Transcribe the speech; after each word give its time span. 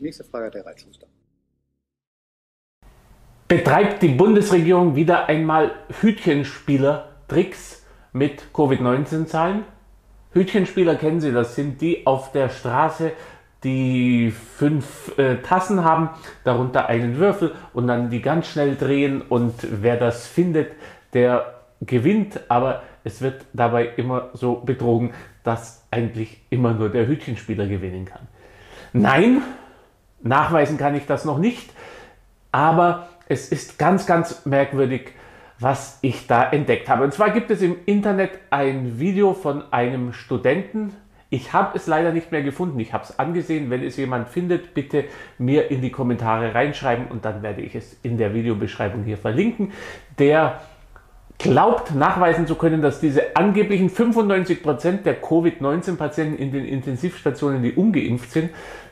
Nächste 0.00 0.24
Frage 0.24 0.50
der 0.50 0.64
Reitschuster. 0.64 1.06
Betreibt 3.48 4.02
die 4.02 4.08
Bundesregierung 4.08 4.96
wieder 4.96 5.26
einmal 5.26 5.72
Hütchenspieler-Tricks 6.00 7.84
mit 8.12 8.52
Covid-19-Zahlen? 8.54 9.64
Hütchenspieler 10.32 10.94
kennen 10.94 11.20
Sie, 11.20 11.32
das 11.32 11.54
sind 11.54 11.82
die 11.82 12.06
auf 12.06 12.32
der 12.32 12.48
Straße, 12.48 13.12
die 13.62 14.30
fünf 14.30 15.18
äh, 15.18 15.36
Tassen 15.42 15.84
haben, 15.84 16.10
darunter 16.44 16.86
einen 16.86 17.18
Würfel 17.18 17.54
und 17.74 17.86
dann 17.86 18.08
die 18.08 18.22
ganz 18.22 18.46
schnell 18.46 18.76
drehen 18.76 19.20
und 19.20 19.54
wer 19.82 19.98
das 19.98 20.26
findet, 20.26 20.72
der 21.12 21.60
gewinnt, 21.82 22.40
aber 22.48 22.82
es 23.04 23.20
wird 23.20 23.44
dabei 23.52 23.86
immer 23.96 24.30
so 24.32 24.54
betrogen, 24.54 25.12
dass 25.42 25.86
eigentlich 25.90 26.40
immer 26.48 26.72
nur 26.72 26.88
der 26.88 27.06
Hütchenspieler 27.06 27.66
gewinnen 27.66 28.06
kann. 28.06 28.28
Nein, 28.92 29.42
nachweisen 30.22 30.78
kann 30.78 30.94
ich 30.94 31.06
das 31.06 31.24
noch 31.24 31.38
nicht, 31.38 31.72
aber 32.52 33.08
es 33.28 33.48
ist 33.50 33.78
ganz, 33.78 34.06
ganz 34.06 34.44
merkwürdig, 34.44 35.12
was 35.58 35.98
ich 36.00 36.26
da 36.26 36.50
entdeckt 36.50 36.88
habe. 36.88 37.04
Und 37.04 37.12
zwar 37.12 37.30
gibt 37.30 37.50
es 37.50 37.62
im 37.62 37.76
Internet 37.86 38.32
ein 38.50 38.98
Video 38.98 39.34
von 39.34 39.72
einem 39.72 40.12
Studenten. 40.12 40.94
Ich 41.28 41.52
habe 41.52 41.76
es 41.76 41.86
leider 41.86 42.12
nicht 42.12 42.32
mehr 42.32 42.42
gefunden. 42.42 42.80
Ich 42.80 42.92
habe 42.92 43.04
es 43.04 43.18
angesehen. 43.18 43.70
Wenn 43.70 43.84
es 43.84 43.96
jemand 43.96 44.28
findet, 44.28 44.74
bitte 44.74 45.04
mir 45.38 45.70
in 45.70 45.80
die 45.80 45.90
Kommentare 45.90 46.54
reinschreiben 46.54 47.06
und 47.06 47.24
dann 47.24 47.42
werde 47.42 47.60
ich 47.60 47.74
es 47.74 47.96
in 48.02 48.18
der 48.18 48.34
Videobeschreibung 48.34 49.04
hier 49.04 49.18
verlinken. 49.18 49.72
Der 50.18 50.60
glaubt 51.38 51.94
nachweisen 51.94 52.46
zu 52.46 52.54
können, 52.54 52.82
dass 52.82 53.00
diese 53.00 53.36
angeblichen 53.36 53.90
95 53.90 54.62
Prozent 54.62 55.06
der 55.06 55.20
Covid-19-Patienten 55.20 56.36
in 56.36 56.52
den 56.52 56.64
Intensivstationen, 56.64 57.62
die 57.62 57.72
ungeimpft 57.72 58.32
sind, 58.32 58.50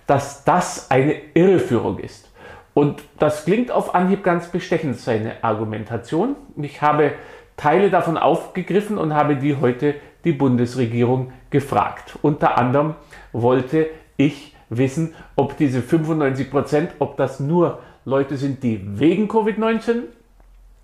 dass 0.09 0.43
das 0.43 0.91
eine 0.91 1.15
Irreführung 1.35 1.99
ist. 1.99 2.29
Und 2.75 3.03
das 3.19 3.45
klingt 3.45 3.71
auf 3.71 3.95
Anhieb 3.95 4.25
ganz 4.25 4.49
bestechend, 4.49 4.99
seine 4.99 5.45
Argumentation. 5.45 6.35
Ich 6.57 6.81
habe 6.83 7.13
Teile 7.57 7.91
davon 7.91 8.17
aufgegriffen 8.17 8.99
und 8.99 9.15
habe 9.15 9.37
die 9.37 9.57
heute 9.57 9.97
die 10.25 10.33
Bundesregierung 10.33 11.33
gefragt. 11.51 12.19
Unter 12.23 12.57
anderem 12.57 12.95
wollte 13.33 13.89
ich 14.17 14.57
wissen, 14.71 15.15
ob 15.37 15.57
diese 15.57 15.83
95 15.83 16.51
Prozent, 16.51 16.91
ob 17.01 17.17
das 17.17 17.39
nur 17.39 17.81
Leute 18.05 18.37
sind, 18.37 18.63
die 18.63 18.81
wegen 18.99 19.29
Covid-19 19.29 20.05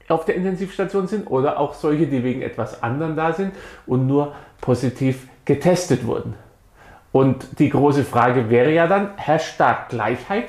auf 0.08 0.27
der 0.27 0.34
Intensivstation 0.34 1.06
sind 1.06 1.30
oder 1.30 1.58
auch 1.58 1.72
solche, 1.72 2.06
die 2.06 2.22
wegen 2.22 2.42
etwas 2.42 2.83
anderem 2.83 3.17
da 3.17 3.33
sind 3.33 3.52
und 3.86 4.06
nur 4.06 4.34
positiv 4.61 5.28
getestet 5.47 6.06
wurden. 6.06 6.34
Und 7.15 7.61
die 7.61 7.69
große 7.69 8.03
Frage 8.03 8.51
wäre 8.51 8.73
ja 8.73 8.89
dann, 8.89 9.11
herrscht 9.15 9.61
da 9.61 9.87
Gleichheit? 9.89 10.47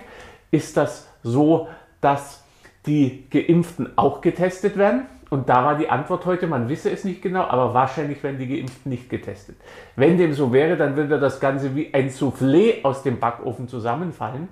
Ist 0.50 0.78
das 0.78 1.08
so, 1.22 1.68
dass 2.02 2.44
die 2.88 3.30
Geimpften 3.30 3.96
auch 4.00 4.20
getestet 4.22 4.76
werden? 4.76 5.04
Und 5.30 5.48
da 5.48 5.64
war 5.64 5.78
die 5.78 5.92
Antwort 5.92 6.26
heute, 6.26 6.48
man 6.48 6.68
wisse 6.68 6.90
es 6.90 7.04
nicht 7.04 7.22
genau, 7.22 7.44
aber 7.44 7.76
wahrscheinlich 7.76 8.24
werden 8.24 8.40
die 8.40 8.48
Geimpften 8.48 8.90
nicht 8.90 9.12
getestet. 9.12 9.58
Wenn 9.96 10.18
dem 10.18 10.34
so 10.34 10.52
wäre, 10.52 10.76
dann 10.76 10.96
würde 10.96 11.20
das 11.20 11.40
Ganze 11.40 11.76
wie 11.76 11.94
ein 11.94 12.10
Soufflé 12.10 12.84
aus 12.84 13.04
dem 13.04 13.20
Backofen 13.20 13.68
zusammenfallen 13.68 14.48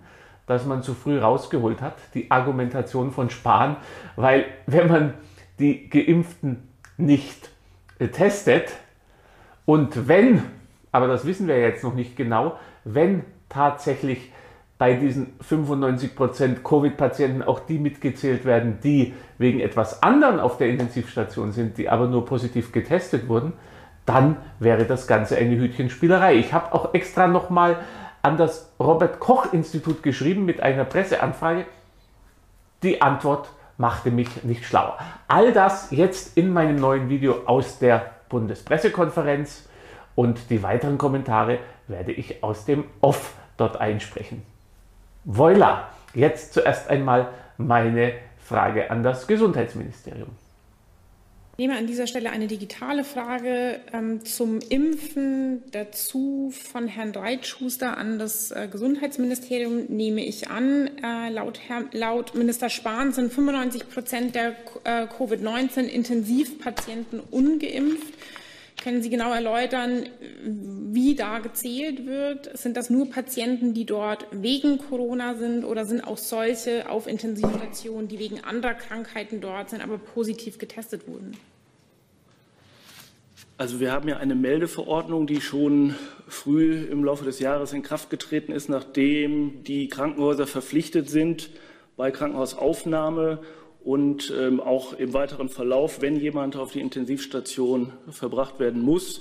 das 0.45 0.65
man 0.65 0.83
zu 0.83 0.93
früh 0.93 1.19
rausgeholt 1.19 1.81
hat, 1.81 1.95
die 2.13 2.29
Argumentation 2.29 3.11
von 3.11 3.29
Spahn, 3.29 3.77
weil 4.17 4.45
wenn 4.67 4.89
man 4.89 5.13
die 5.57 5.89
Geimpften 5.89 6.67
nicht 6.97 7.49
äh, 7.99 8.09
testet 8.09 8.73
und 9.65 10.07
wenn, 10.07 10.43
aber 10.93 11.07
das 11.07 11.25
wissen 11.25 11.47
wir 11.47 11.59
jetzt 11.59 11.83
noch 11.83 11.95
nicht 11.95 12.15
genau, 12.15 12.57
wenn 12.85 13.25
tatsächlich 13.49 14.31
bei 14.77 14.93
diesen 14.93 15.37
95% 15.39 16.63
Covid-Patienten 16.63 17.41
auch 17.41 17.59
die 17.59 17.79
mitgezählt 17.79 18.45
werden, 18.45 18.79
die 18.83 19.13
wegen 19.37 19.59
etwas 19.59 20.03
anderem 20.03 20.39
auf 20.39 20.57
der 20.57 20.69
Intensivstation 20.69 21.51
sind, 21.51 21.77
die 21.77 21.89
aber 21.89 22.07
nur 22.07 22.25
positiv 22.25 22.71
getestet 22.71 23.27
wurden, 23.27 23.53
dann 24.05 24.37
wäre 24.59 24.85
das 24.85 25.07
Ganze 25.07 25.37
eine 25.37 25.57
Hütchenspielerei. 25.57 26.35
Ich 26.35 26.53
habe 26.53 26.73
auch 26.73 26.93
extra 26.93 27.27
nochmal 27.27 27.77
an 28.21 28.37
das 28.37 28.71
Robert 28.79 29.19
Koch 29.19 29.51
Institut 29.51 30.03
geschrieben 30.03 30.45
mit 30.45 30.61
einer 30.61 30.85
Presseanfrage. 30.85 31.65
Die 32.83 33.01
Antwort 33.01 33.49
machte 33.77 34.11
mich 34.11 34.43
nicht 34.43 34.65
schlauer. 34.65 34.97
All 35.27 35.53
das 35.53 35.89
jetzt 35.91 36.37
in 36.37 36.53
meinem 36.53 36.75
neuen 36.75 37.09
Video 37.09 37.45
aus 37.45 37.79
der 37.79 38.11
Bundespressekonferenz 38.29 39.69
und 40.15 40.49
die 40.49 40.63
weiteren 40.63 40.97
Kommentare 40.97 41.59
werde 41.87 42.11
ich 42.11 42.43
aus 42.43 42.65
dem 42.65 42.85
Off 43.01 43.35
dort 43.57 43.79
einsprechen. 43.79 44.43
Voila! 45.25 45.89
Jetzt 46.13 46.53
zuerst 46.53 46.89
einmal 46.89 47.29
meine 47.57 48.13
Frage 48.37 48.91
an 48.91 49.03
das 49.03 49.27
Gesundheitsministerium. 49.27 50.29
Ich 51.55 51.59
nehme 51.59 51.77
an 51.77 51.85
dieser 51.85 52.07
Stelle 52.07 52.31
eine 52.31 52.47
digitale 52.47 53.03
Frage 53.03 53.79
ähm, 53.93 54.25
zum 54.25 54.57
Impfen 54.57 55.61
dazu 55.69 56.51
von 56.51 56.87
Herrn 56.87 57.11
Reitschuster 57.11 57.95
an 57.95 58.17
das 58.17 58.49
äh, 58.49 58.67
Gesundheitsministerium. 58.71 59.85
Nehme 59.87 60.25
ich 60.25 60.49
an, 60.49 60.89
äh, 61.03 61.29
laut, 61.29 61.59
Herr, 61.67 61.83
laut, 61.91 62.33
Minister 62.33 62.71
Spahn 62.71 63.13
sind 63.13 63.31
95 63.31 63.87
Prozent 63.87 64.33
der 64.33 64.55
äh, 64.83 65.05
Covid-19-Intensivpatienten 65.05 67.19
ungeimpft. 67.29 68.15
Können 68.83 69.01
Sie 69.01 69.09
genau 69.09 69.31
erläutern, 69.33 70.09
wie 70.43 71.15
da 71.15 71.39
gezählt 71.39 72.05
wird? 72.05 72.57
Sind 72.57 72.75
das 72.75 72.89
nur 72.89 73.09
Patienten, 73.09 73.73
die 73.73 73.85
dort 73.85 74.27
wegen 74.31 74.77
Corona 74.77 75.35
sind 75.35 75.63
oder 75.63 75.85
sind 75.85 76.05
auch 76.05 76.17
solche 76.17 76.89
auf 76.89 77.07
Intensivstationen, 77.07 78.09
die 78.09 78.19
wegen 78.19 78.43
anderer 78.43 78.73
Krankheiten 78.73 79.39
dort 79.39 79.69
sind, 79.69 79.81
aber 79.81 79.97
positiv 79.97 80.57
getestet 80.57 81.07
wurden? 81.07 81.37
Also 83.57 83.79
wir 83.79 83.93
haben 83.93 84.09
ja 84.09 84.17
eine 84.17 84.35
Meldeverordnung, 84.35 85.27
die 85.27 85.39
schon 85.39 85.95
früh 86.27 86.83
im 86.83 87.05
Laufe 87.05 87.23
des 87.23 87.39
Jahres 87.39 87.71
in 87.71 87.83
Kraft 87.83 88.09
getreten 88.09 88.51
ist, 88.51 88.67
nachdem 88.67 89.63
die 89.63 89.87
Krankenhäuser 89.87 90.45
verpflichtet 90.45 91.09
sind, 91.09 91.51
bei 91.95 92.11
Krankenhausaufnahme 92.11 93.39
und 93.83 94.33
ähm, 94.37 94.59
auch 94.59 94.93
im 94.93 95.13
weiteren 95.13 95.49
Verlauf, 95.49 96.01
wenn 96.01 96.15
jemand 96.19 96.55
auf 96.55 96.71
die 96.71 96.79
Intensivstation 96.79 97.91
verbracht 98.09 98.59
werden 98.59 98.81
muss, 98.81 99.19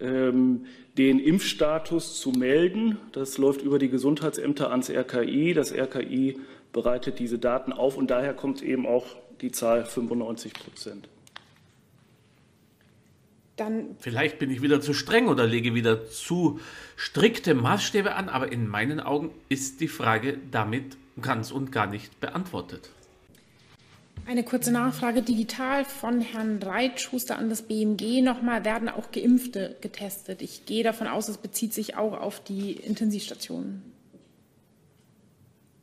ähm, 0.00 0.66
den 0.96 1.18
Impfstatus 1.18 2.20
zu 2.20 2.30
melden. 2.30 2.98
Das 3.12 3.38
läuft 3.38 3.62
über 3.62 3.78
die 3.78 3.88
Gesundheitsämter 3.88 4.70
ans 4.70 4.90
RKI. 4.90 5.54
Das 5.54 5.72
RKI 5.72 6.38
bereitet 6.72 7.18
diese 7.18 7.38
Daten 7.38 7.72
auf 7.72 7.96
und 7.96 8.10
daher 8.10 8.34
kommt 8.34 8.62
eben 8.62 8.86
auch 8.86 9.06
die 9.40 9.50
Zahl 9.50 9.84
95 9.84 10.54
Prozent. 10.54 11.08
Dann 13.56 13.96
Vielleicht 13.98 14.38
bin 14.38 14.50
ich 14.50 14.60
wieder 14.60 14.82
zu 14.82 14.92
streng 14.92 15.28
oder 15.28 15.46
lege 15.46 15.74
wieder 15.74 16.06
zu 16.08 16.60
strikte 16.94 17.54
Maßstäbe 17.54 18.14
an, 18.14 18.28
aber 18.28 18.52
in 18.52 18.68
meinen 18.68 19.00
Augen 19.00 19.30
ist 19.48 19.80
die 19.80 19.88
Frage 19.88 20.38
damit 20.50 20.96
ganz 21.22 21.50
und 21.50 21.72
gar 21.72 21.86
nicht 21.86 22.20
beantwortet. 22.20 22.90
Eine 24.26 24.42
kurze 24.42 24.72
Nachfrage 24.72 25.22
digital 25.22 25.84
von 25.84 26.20
Herrn 26.20 26.60
Reitschuster 26.60 27.38
an 27.38 27.48
das 27.48 27.62
BMG. 27.62 28.22
Nochmal, 28.22 28.64
werden 28.64 28.88
auch 28.88 29.12
Geimpfte 29.12 29.76
getestet? 29.80 30.42
Ich 30.42 30.66
gehe 30.66 30.82
davon 30.82 31.06
aus, 31.06 31.28
es 31.28 31.38
bezieht 31.38 31.72
sich 31.72 31.96
auch 31.96 32.12
auf 32.12 32.42
die 32.42 32.72
Intensivstationen. 32.72 33.82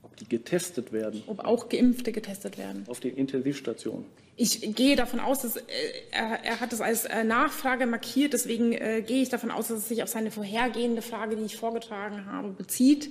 Ob 0.01 0.17
die 0.17 0.27
getestet 0.27 0.91
werden? 0.91 1.23
Ob 1.27 1.39
auch 1.39 1.69
Geimpfte 1.69 2.11
getestet 2.11 2.57
werden? 2.57 2.83
Auf 2.87 2.99
den 2.99 3.15
Intensivstationen. 3.15 4.03
Ich 4.35 4.75
gehe 4.75 4.97
davon 4.97 5.21
aus, 5.21 5.43
dass 5.43 5.55
äh, 5.55 5.61
er, 6.11 6.43
er, 6.43 6.59
hat 6.59 6.73
es 6.73 6.81
als 6.81 7.05
äh, 7.05 7.23
Nachfrage 7.23 7.85
markiert. 7.85 8.33
Deswegen 8.33 8.73
äh, 8.73 9.03
gehe 9.07 9.21
ich 9.21 9.29
davon 9.29 9.51
aus, 9.51 9.69
dass 9.69 9.77
es 9.77 9.87
sich 9.87 10.03
auf 10.03 10.09
seine 10.09 10.31
vorhergehende 10.31 11.01
Frage, 11.01 11.37
die 11.37 11.43
ich 11.43 11.55
vorgetragen 11.55 12.25
habe, 12.25 12.49
bezieht. 12.49 13.09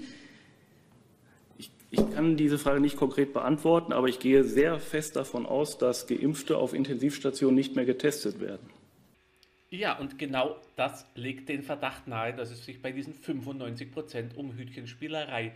Ich 1.95 2.11
kann 2.15 2.39
diese 2.39 2.59
Frage 2.59 2.81
nicht 2.81 2.97
konkret 2.97 3.35
beantworten, 3.35 3.93
aber 3.93 4.09
ich 4.09 4.19
gehe 4.19 4.45
sehr 4.45 4.81
fest 4.81 5.15
davon 5.15 5.45
aus, 5.45 5.77
dass 5.77 6.07
Geimpfte 6.07 6.57
auf 6.57 6.73
Intensivstationen 6.73 7.55
nicht 7.55 7.77
mehr 7.77 7.85
getestet 7.85 8.41
werden. 8.41 8.71
Ja, 9.69 9.99
und 9.99 10.19
genau 10.19 10.57
das 10.75 11.05
legt 11.15 11.51
den 11.51 11.63
Verdacht 11.63 12.09
nahe, 12.09 12.33
dass 12.33 12.51
es 12.51 12.65
sich 12.65 12.81
bei 12.81 12.93
diesen 12.93 13.13
95 13.13 13.93
Prozent 13.93 14.39
um 14.39 14.57
Hütchenspielerei 14.57 15.53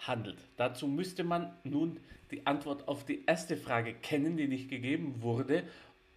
handelt. 0.00 0.36
Dazu 0.58 0.86
müsste 0.86 1.24
man 1.24 1.50
nun 1.64 1.98
die 2.30 2.46
Antwort 2.46 2.86
auf 2.86 3.06
die 3.06 3.24
erste 3.24 3.56
Frage 3.56 3.94
kennen, 3.94 4.36
die 4.36 4.48
nicht 4.48 4.68
gegeben 4.68 5.22
wurde, 5.22 5.62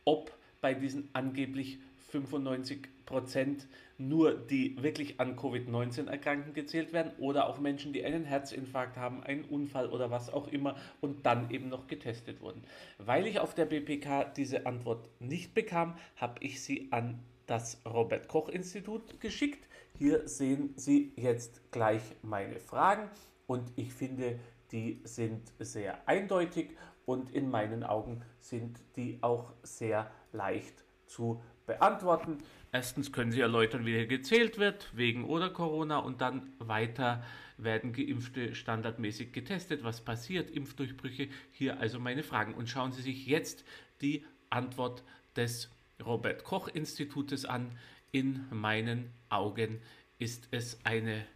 ob 0.03 0.37
bei 0.59 0.73
diesen 0.73 1.07
angeblich 1.13 1.79
95 2.09 2.81
Prozent 3.05 3.65
nur 3.97 4.33
die 4.33 4.81
wirklich 4.81 5.19
an 5.19 5.35
Covid-19 5.35 6.07
Erkrankten 6.07 6.53
gezählt 6.53 6.93
werden 6.93 7.11
oder 7.19 7.47
auch 7.47 7.59
Menschen, 7.59 7.93
die 7.93 8.03
einen 8.03 8.25
Herzinfarkt 8.25 8.97
haben, 8.97 9.23
einen 9.23 9.45
Unfall 9.45 9.89
oder 9.89 10.11
was 10.11 10.31
auch 10.31 10.47
immer 10.47 10.75
und 11.01 11.25
dann 11.25 11.51
eben 11.51 11.69
noch 11.69 11.87
getestet 11.87 12.41
wurden. 12.41 12.63
Weil 12.97 13.27
ich 13.27 13.39
auf 13.39 13.53
der 13.53 13.65
BPK 13.65 14.25
diese 14.25 14.65
Antwort 14.65 15.09
nicht 15.19 15.53
bekam, 15.53 15.95
habe 16.15 16.35
ich 16.41 16.63
sie 16.63 16.87
an 16.91 17.19
das 17.45 17.81
Robert 17.85 18.27
Koch 18.27 18.49
Institut 18.49 19.19
geschickt. 19.19 19.67
Hier 19.97 20.27
sehen 20.27 20.73
Sie 20.75 21.13
jetzt 21.15 21.61
gleich 21.71 22.01
meine 22.23 22.59
Fragen 22.59 23.09
und 23.45 23.71
ich 23.75 23.93
finde, 23.93 24.39
die 24.71 25.01
sind 25.03 25.51
sehr 25.59 26.07
eindeutig 26.07 26.69
und 27.05 27.31
in 27.31 27.49
meinen 27.49 27.83
Augen 27.83 28.21
sind 28.39 28.79
die 28.95 29.19
auch 29.21 29.53
sehr 29.61 30.09
leicht 30.31 30.83
zu 31.05 31.41
beantworten. 31.65 32.39
Erstens 32.73 33.11
können 33.11 33.31
Sie 33.31 33.39
erläutern, 33.39 33.85
wie 33.85 33.93
hier 33.93 34.07
gezählt 34.07 34.57
wird, 34.57 34.89
wegen 34.97 35.25
oder 35.25 35.51
Corona, 35.51 35.99
und 35.99 36.21
dann 36.21 36.51
weiter 36.57 37.23
werden 37.57 37.93
Geimpfte 37.93 38.55
standardmäßig 38.55 39.31
getestet. 39.31 39.83
Was 39.83 40.01
passiert? 40.01 40.49
Impfdurchbrüche. 40.49 41.29
Hier 41.51 41.79
also 41.79 41.99
meine 41.99 42.23
Fragen. 42.23 42.55
Und 42.55 42.67
schauen 42.67 42.91
Sie 42.91 43.03
sich 43.03 43.27
jetzt 43.27 43.63
die 44.01 44.25
Antwort 44.49 45.03
des 45.35 45.69
Robert 46.03 46.43
Koch 46.43 46.67
Institutes 46.67 47.45
an. 47.45 47.77
In 48.11 48.43
meinen 48.49 49.11
Augen 49.29 49.79
ist 50.17 50.47
es 50.49 50.83
eine 50.83 51.27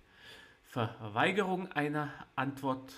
Verweigerung 0.63 1.71
einer 1.71 2.11
Antwort 2.35 2.93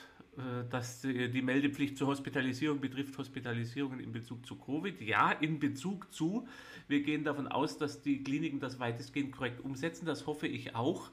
dass 0.70 1.02
die 1.02 1.42
Meldepflicht 1.42 1.98
zur 1.98 2.08
Hospitalisierung 2.08 2.80
betrifft 2.80 3.18
Hospitalisierungen 3.18 4.00
in 4.00 4.12
Bezug 4.12 4.46
zu 4.46 4.56
Covid. 4.56 5.02
Ja, 5.02 5.32
in 5.32 5.60
Bezug 5.60 6.14
zu. 6.14 6.48
Wir 6.88 7.02
gehen 7.02 7.24
davon 7.24 7.48
aus, 7.48 7.78
dass 7.78 8.02
die 8.02 8.24
Kliniken 8.24 8.60
das 8.60 8.80
weitestgehend 8.80 9.32
korrekt 9.32 9.60
umsetzen. 9.64 10.06
Das 10.06 10.28
hoffe 10.28 10.48
ich 10.48 10.76
auch. 10.76 11.12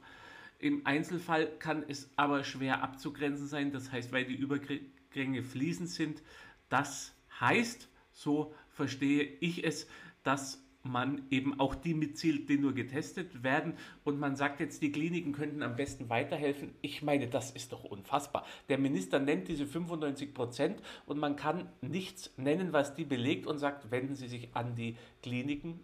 Im 0.59 0.87
Einzelfall 0.87 1.47
kann 1.59 1.85
es 1.87 2.11
aber 2.17 2.45
schwer 2.45 2.83
abzugrenzen 2.83 3.47
sein. 3.47 3.73
Das 3.73 3.93
heißt, 3.93 4.13
weil 4.13 4.25
die 4.25 4.37
Übergänge 4.37 5.43
fließend 5.43 5.89
sind. 5.89 6.23
Das 6.69 7.15
heißt, 7.41 7.89
so 8.13 8.55
verstehe 8.69 9.25
ich 9.41 9.65
es, 9.65 9.87
dass 10.23 10.66
man 10.91 11.23
eben 11.31 11.59
auch 11.61 11.75
die 11.75 11.95
mitzielt, 11.95 12.49
die 12.49 12.59
nur 12.59 12.75
getestet 12.75 13.43
werden. 13.43 13.75
Und 14.05 14.19
man 14.19 14.37
sagt 14.37 14.61
jetzt, 14.61 14.83
die 14.83 14.93
Kliniken 14.93 15.33
könnten 15.33 15.63
am 15.63 15.77
besten 15.77 16.09
weiterhelfen. 16.09 16.75
Ich 16.83 17.03
meine, 17.03 17.29
das 17.29 17.51
ist 17.51 17.73
doch 17.73 17.85
unfassbar. 17.85 18.47
Der 18.69 18.79
Minister 18.79 19.19
nennt 19.19 19.49
diese 19.49 19.67
95 19.67 20.35
Prozent 20.35 20.81
und 21.07 21.19
man 21.19 21.37
kann 21.37 21.69
nichts 21.81 22.33
nennen, 22.37 22.73
was 22.73 22.95
die 22.95 23.05
belegt 23.05 23.47
und 23.47 23.59
sagt, 23.59 23.91
wenden 23.91 24.15
Sie 24.15 24.29
sich 24.29 24.49
an 24.55 24.75
die 24.75 24.97
Kliniken. 25.23 25.81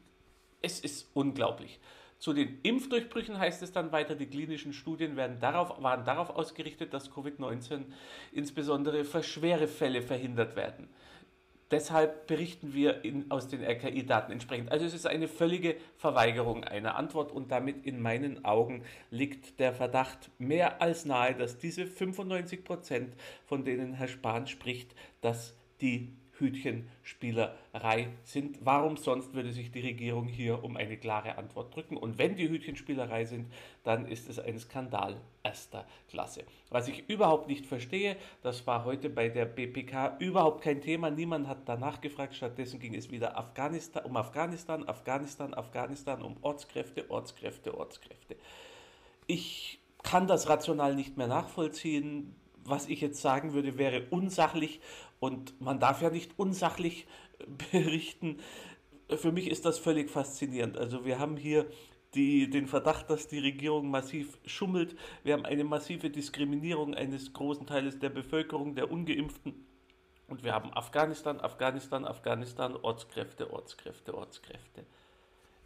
Es 0.61 0.81
ist 0.81 1.11
unglaublich. 1.15 1.81
Zu 2.23 2.33
den 2.33 2.61
Impfdurchbrüchen 2.63 3.37
heißt 3.37 3.65
es 3.65 3.73
dann 3.73 3.91
weiter, 3.91 4.15
die 4.15 4.27
klinischen 4.27 4.73
Studien 4.73 5.17
werden 5.17 5.41
darauf, 5.41 5.83
waren 5.83 6.05
darauf 6.05 6.31
ausgerichtet, 6.31 6.95
dass 6.95 7.11
Covid-19 7.11 7.87
insbesondere 8.31 9.05
für 9.05 9.25
schwere 9.25 9.67
Fälle 9.67 10.03
verhindert 10.03 10.55
werden. 10.55 10.89
Deshalb 11.73 12.27
berichten 12.27 12.75
wir 12.75 13.03
in, 13.03 13.31
aus 13.31 13.49
den 13.49 13.65
RKI-Daten 13.65 14.31
entsprechend. 14.31 14.71
Also 14.71 14.85
es 14.85 14.93
ist 14.93 15.07
eine 15.07 15.27
völlige 15.27 15.77
Verweigerung 15.97 16.65
einer 16.65 16.97
Antwort 16.97 17.33
und 17.33 17.51
damit 17.51 17.87
in 17.87 18.03
meinen 18.03 18.45
Augen 18.45 18.85
liegt 19.11 19.59
der 19.59 19.73
Verdacht 19.73 20.31
mehr 20.39 20.83
als 20.83 21.07
nahe, 21.07 21.35
dass 21.35 21.57
diese 21.57 21.87
95 21.87 22.63
Prozent, 22.63 23.15
von 23.47 23.65
denen 23.65 23.95
Herr 23.95 24.09
Spahn 24.09 24.47
spricht, 24.47 24.95
dass 25.23 25.55
die 25.81 26.13
Hütchenspielerei 26.39 28.09
sind. 28.25 28.59
Warum 28.65 28.97
sonst 28.97 29.35
würde 29.35 29.53
sich 29.53 29.71
die 29.71 29.81
Regierung 29.81 30.27
hier 30.27 30.65
um 30.65 30.77
eine 30.77 30.97
klare 30.97 31.37
Antwort 31.37 31.75
drücken? 31.75 31.97
Und 31.97 32.19
wenn 32.19 32.37
die 32.37 32.49
Hütchenspielerei 32.49 33.25
sind, 33.25 33.53
dann 33.85 34.07
ist 34.07 34.29
es 34.29 34.39
ein 34.39 34.59
Skandal 34.59 35.21
erster 35.43 35.87
Klasse. 36.09 36.45
Was 36.71 36.89
ich 36.89 37.09
überhaupt 37.09 37.49
nicht 37.49 37.67
verstehe, 37.67 38.17
das 38.43 38.67
war 38.67 38.85
heute 38.85 39.11
bei 39.11 39.29
der 39.29 39.45
BPK 39.45 40.17
überhaupt 40.19 40.63
kein 40.63 40.81
Thema. 40.81 41.11
Niemand 41.11 41.49
hat 41.49 41.69
danach 41.69 42.01
gefragt. 42.01 42.35
Stattdessen 42.35 42.81
ging 42.81 42.95
es 42.95 43.11
wieder 43.11 43.37
Afghanistan, 43.39 44.05
um 44.05 44.17
Afghanistan, 44.17 44.89
Afghanistan, 44.89 45.55
Afghanistan, 45.55 46.23
um 46.23 46.37
Ortskräfte, 46.41 47.11
Ortskräfte, 47.11 47.77
Ortskräfte. 47.77 48.37
Ich 49.27 49.81
kann 50.03 50.27
das 50.27 50.49
rational 50.49 50.95
nicht 50.95 51.17
mehr 51.17 51.29
nachvollziehen 51.29 52.35
was 52.65 52.89
ich 52.89 53.01
jetzt 53.01 53.21
sagen 53.21 53.53
würde, 53.53 53.79
wäre 53.79 54.07
unsachlich 54.11 54.81
und 55.23 55.61
man 55.61 55.79
darf 55.79 56.03
ja 56.03 56.11
nicht 56.11 56.33
unsachlich 56.37 57.07
berichten. 57.71 58.39
Für 59.09 59.31
mich 59.31 59.49
ist 59.49 59.65
das 59.65 59.79
völlig 59.79 60.11
faszinierend. 60.11 60.77
Also 60.77 61.05
wir 61.05 61.21
haben 61.21 61.37
hier 61.37 61.71
die, 62.15 62.51
den 62.51 62.67
Verdacht, 62.67 63.09
dass 63.09 63.29
die 63.29 63.39
Regierung 63.39 63.89
massiv 63.89 64.37
schummelt. 64.47 64.97
Wir 65.23 65.35
haben 65.35 65.45
eine 65.45 65.63
massive 65.63 66.11
Diskriminierung 66.11 66.97
eines 66.97 67.33
großen 67.33 67.69
Teiles 67.69 68.01
der 68.01 68.09
Bevölkerung, 68.11 68.75
der 68.75 68.91
ungeimpften. 68.91 69.65
Und 70.27 70.43
wir 70.43 70.55
haben 70.55 70.73
Afghanistan, 70.75 71.41
Afghanistan, 71.41 72.05
Afghanistan, 72.05 72.75
Ortskräfte, 72.75 73.53
Ortskräfte, 73.53 74.15
Ortskräfte. 74.17 74.85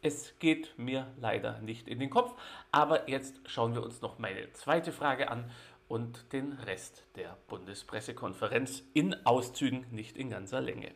Es 0.03 0.39
geht 0.39 0.79
mir 0.79 1.07
leider 1.19 1.63
nicht 1.63 1.89
in 1.89 1.99
den 1.99 2.11
Kopf. 2.11 2.35
Aber 2.73 3.09
jetzt 3.09 3.41
schauen 3.47 3.75
wir 3.75 3.83
uns 3.83 4.03
noch 4.03 4.19
meine 4.19 4.53
zweite 4.53 4.93
Frage 4.93 5.31
an 5.31 5.51
und 5.89 6.33
den 6.33 6.53
Rest 6.53 7.05
der 7.17 7.37
Bundespressekonferenz 7.49 8.83
in 8.93 9.15
Auszügen, 9.25 9.87
nicht 9.91 10.17
in 10.17 10.31
ganzer 10.31 10.61
Länge. 10.61 10.91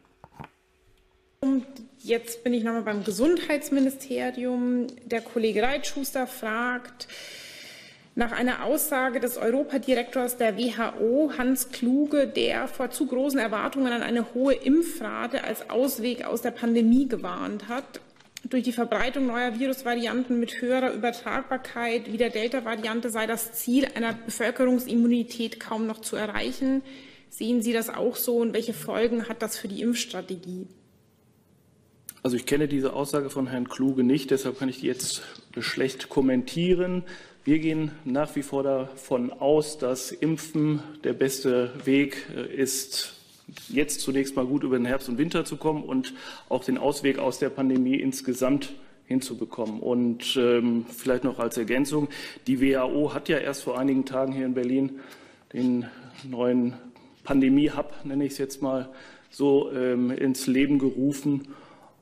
Und 1.41 1.67
jetzt 1.99 2.45
bin 2.45 2.53
ich 2.53 2.65
nochmal 2.65 2.83
beim 2.83 3.05
Gesundheitsministerium. 3.05 4.89
Der 5.07 5.23
Kollege 5.23 5.63
Reitschuster 5.63 6.27
fragt 6.27 7.09
nach 8.15 8.33
einer 8.33 8.65
Aussage 8.65 9.21
des 9.21 9.39
Europadirektors 9.39 10.37
der 10.37 10.59
WHO, 10.59 11.33
Hans 11.39 11.71
Kluge, 11.71 12.27
der 12.27 12.69
vor 12.69 12.91
zu 12.91 13.07
großen 13.07 13.39
Erwartungen 13.39 13.93
an 13.93 14.03
eine 14.03 14.35
hohe 14.35 14.55
Impfrate 14.55 15.45
als 15.45 15.71
Ausweg 15.71 16.25
aus 16.25 16.43
der 16.43 16.51
Pandemie 16.51 17.09
gewarnt 17.09 17.69
hat 17.69 18.01
durch 18.45 18.63
die 18.63 18.73
Verbreitung 18.73 19.27
neuer 19.27 19.59
Virusvarianten 19.59 20.41
mit 20.41 20.61
höherer 20.61 20.93
Übertragbarkeit 20.93 22.11
wie 22.13 22.17
der 22.17 22.31
Delta-Variante 22.31 23.11
sei 23.11 23.27
das 23.27 23.53
Ziel 23.53 23.87
einer 23.95 24.15
Bevölkerungsimmunität 24.15 25.61
kaum 25.61 25.87
noch 25.87 26.01
zu 26.01 26.17
erreichen. 26.17 26.83
Sehen 27.29 27.63
Sie 27.63 27.73
das 27.73 27.91
auch 27.91 28.17
so 28.17 28.39
und 28.39 28.55
welche 28.55 28.73
Folgen 28.73 29.29
hat 29.29 29.43
das 29.43 29.59
für 29.59 29.69
die 29.69 29.83
Impfstrategie? 29.83 30.67
Also 32.23 32.37
ich 32.37 32.45
kenne 32.45 32.69
diese 32.69 32.93
Aussage 32.93 33.31
von 33.31 33.47
Herrn 33.47 33.69
Kluge 33.69 34.05
nicht, 34.05 34.31
deshalb 34.31 34.59
kann 34.59 34.69
ich 34.69 34.81
die 34.81 34.87
jetzt 34.87 35.23
schlecht 35.59 36.09
kommentieren. 36.09 37.05
Wir 37.45 37.59
gehen 37.59 37.93
nach 38.05 38.37
wie 38.37 38.43
vor 38.43 38.63
davon 38.63 39.33
aus, 39.33 39.79
dass 39.79 40.13
Impfen 40.13 40.83
der 41.05 41.15
beste 41.15 41.73
Weg 41.85 42.27
äh, 42.37 42.55
ist, 42.55 43.15
jetzt 43.69 44.01
zunächst 44.01 44.37
mal 44.37 44.47
gut 44.47 44.63
über 44.63 44.77
den 44.77 44.87
Herbst 44.87 45.09
und 45.09 45.19
Winter 45.19 45.45
zu 45.45 45.57
kommen 45.57 45.83
und 45.83 46.15
auch 46.49 46.65
den 46.65 46.79
Ausweg 46.79 47.19
aus 47.19 47.39
der 47.39 47.51
Pandemie 47.51 47.97
insgesamt 47.97 48.73
hinzubekommen. 49.07 49.81
Und 49.81 50.37
ähm, 50.37 50.87
vielleicht 50.89 51.25
noch 51.25 51.39
als 51.39 51.57
Ergänzung, 51.57 52.09
die 52.47 52.61
WHO 52.61 53.13
hat 53.13 53.29
ja 53.29 53.39
erst 53.39 53.65
vor 53.65 53.79
einigen 53.79 54.05
Tagen 54.05 54.33
hier 54.33 54.47
in 54.47 54.55
Berlin 54.55 55.01
den 55.53 55.87
neuen 56.29 56.75
Pandemie-Hub, 57.25 58.05
nenne 58.05 58.25
ich 58.25 58.33
es 58.33 58.39
jetzt 58.39 58.63
mal, 58.63 58.89
so 59.31 59.71
ähm, 59.73 60.11
ins 60.11 60.47
Leben 60.47 60.79
gerufen. 60.79 61.49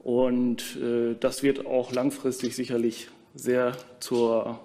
Und 0.00 0.76
äh, 0.76 1.16
das 1.18 1.42
wird 1.42 1.66
auch 1.66 1.92
langfristig 1.92 2.54
sicherlich 2.54 3.08
sehr 3.34 3.76
zur 4.00 4.60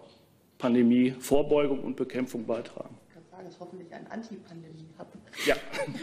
Pandemie-Vorbeugung 0.58 1.80
und 1.80 1.96
Bekämpfung 1.96 2.46
beitragen 2.46 2.98
ist 3.48 3.60
hoffentlich 3.60 3.94
ein 3.94 4.08
Anti-Pandemie-Hub. 4.08 5.08
Ja. 5.46 5.56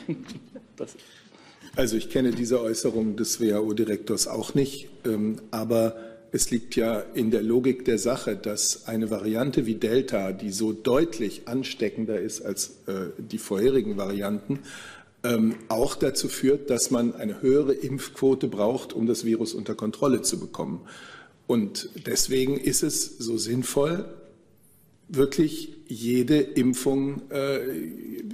also 1.76 1.96
ich 1.96 2.10
kenne 2.10 2.30
diese 2.32 2.60
Äußerung 2.60 3.16
des 3.16 3.40
WHO-Direktors 3.40 4.28
auch 4.28 4.54
nicht, 4.54 4.88
ähm, 5.04 5.40
aber 5.50 5.96
es 6.32 6.50
liegt 6.50 6.76
ja 6.76 7.00
in 7.14 7.30
der 7.30 7.42
Logik 7.42 7.84
der 7.84 7.98
Sache, 7.98 8.36
dass 8.36 8.86
eine 8.86 9.10
Variante 9.10 9.66
wie 9.66 9.74
Delta, 9.74 10.32
die 10.32 10.50
so 10.50 10.72
deutlich 10.72 11.48
ansteckender 11.48 12.20
ist 12.20 12.42
als 12.42 12.78
äh, 12.86 13.10
die 13.18 13.38
vorherigen 13.38 13.96
Varianten, 13.96 14.60
ähm, 15.24 15.56
auch 15.68 15.96
dazu 15.96 16.28
führt, 16.28 16.70
dass 16.70 16.90
man 16.90 17.14
eine 17.14 17.42
höhere 17.42 17.74
Impfquote 17.74 18.48
braucht, 18.48 18.92
um 18.92 19.06
das 19.06 19.24
Virus 19.24 19.54
unter 19.54 19.74
Kontrolle 19.74 20.22
zu 20.22 20.38
bekommen. 20.38 20.82
Und 21.46 21.90
deswegen 22.06 22.56
ist 22.56 22.82
es 22.82 23.18
so 23.18 23.36
sinnvoll, 23.36 24.04
wirklich 25.10 25.76
jede 25.86 26.38
Impfung, 26.38 27.30
äh, 27.30 27.60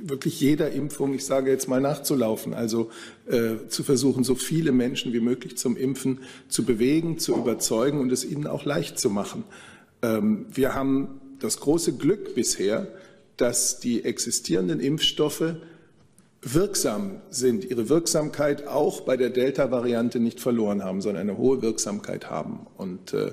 wirklich 0.02 0.40
jeder 0.40 0.71
Impfung, 0.71 1.14
ich 1.14 1.25
sage 1.25 1.50
jetzt 1.50 1.68
mal 1.68 1.80
nachzulaufen, 1.80 2.52
also 2.52 2.90
äh, 3.26 3.68
zu 3.68 3.83
versuchen, 3.83 4.25
so 4.25 4.35
viele 4.35 4.73
Menschen 4.73 5.12
wie 5.12 5.21
möglich 5.21 5.56
zum 5.56 5.76
Impfen 5.76 6.21
zu 6.49 6.64
bewegen, 6.64 7.18
zu 7.18 7.35
überzeugen 7.35 8.00
und 8.00 8.12
es 8.12 8.25
ihnen 8.25 8.47
auch 8.47 8.64
leicht 8.64 8.99
zu 8.99 9.09
machen. 9.09 9.45
Ähm, 10.02 10.47
wir 10.52 10.75
haben 10.75 11.21
das 11.40 11.59
große 11.61 11.95
Glück 11.95 12.35
bisher, 12.35 12.88
dass 13.38 13.80
die 13.80 14.04
existierenden 14.04 14.80
Impfstoffe 14.80 15.54
wirksam 16.42 17.23
sind, 17.30 17.64
ihre 17.64 17.88
Wirksamkeit 17.88 18.66
auch 18.68 19.00
bei 19.00 19.16
der 19.16 19.30
Delta-Variante 19.30 20.21
nicht 20.21 20.40
verloren 20.40 20.85
haben, 20.85 21.00
sondern 21.00 21.23
eine 21.23 21.38
hohe 21.38 21.62
Wirksamkeit 21.62 22.30
haben. 22.30 22.66
Und 22.76 23.14
äh, 23.14 23.33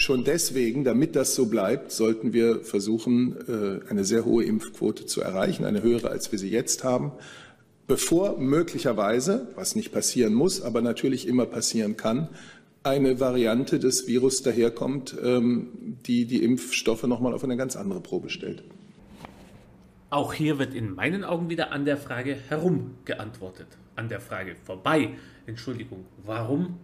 Schon 0.00 0.24
deswegen, 0.24 0.82
damit 0.82 1.14
das 1.14 1.34
so 1.34 1.44
bleibt, 1.44 1.92
sollten 1.92 2.32
wir 2.32 2.64
versuchen, 2.64 3.36
äh, 3.46 3.90
eine 3.90 4.02
sehr 4.02 4.24
hohe 4.24 4.44
Impfquote 4.44 5.04
zu 5.04 5.20
erreichen, 5.20 5.66
eine 5.66 5.82
höhere, 5.82 6.08
als 6.08 6.32
wir 6.32 6.38
sie 6.38 6.48
jetzt 6.48 6.84
haben, 6.84 7.12
bevor 7.86 8.38
möglicherweise, 8.38 9.48
was 9.56 9.76
nicht 9.76 9.92
passieren 9.92 10.32
muss, 10.32 10.62
aber 10.62 10.80
natürlich 10.80 11.28
immer 11.28 11.44
passieren 11.44 11.98
kann, 11.98 12.30
eine 12.82 13.20
Variante 13.20 13.78
des 13.78 14.06
Virus 14.06 14.42
daherkommt, 14.42 15.18
ähm, 15.22 15.98
die 16.06 16.24
die 16.24 16.44
Impfstoffe 16.44 17.02
nochmal 17.02 17.34
auf 17.34 17.44
eine 17.44 17.58
ganz 17.58 17.76
andere 17.76 18.00
Probe 18.00 18.30
stellt. 18.30 18.64
Auch 20.08 20.32
hier 20.32 20.58
wird 20.58 20.72
in 20.72 20.94
meinen 20.94 21.24
Augen 21.24 21.50
wieder 21.50 21.72
an 21.72 21.84
der 21.84 21.98
Frage 21.98 22.38
herum 22.48 22.94
geantwortet. 23.04 23.66
An 23.96 24.08
der 24.08 24.22
Frage 24.22 24.56
vorbei. 24.64 25.10
Entschuldigung, 25.44 26.06
warum? 26.24 26.78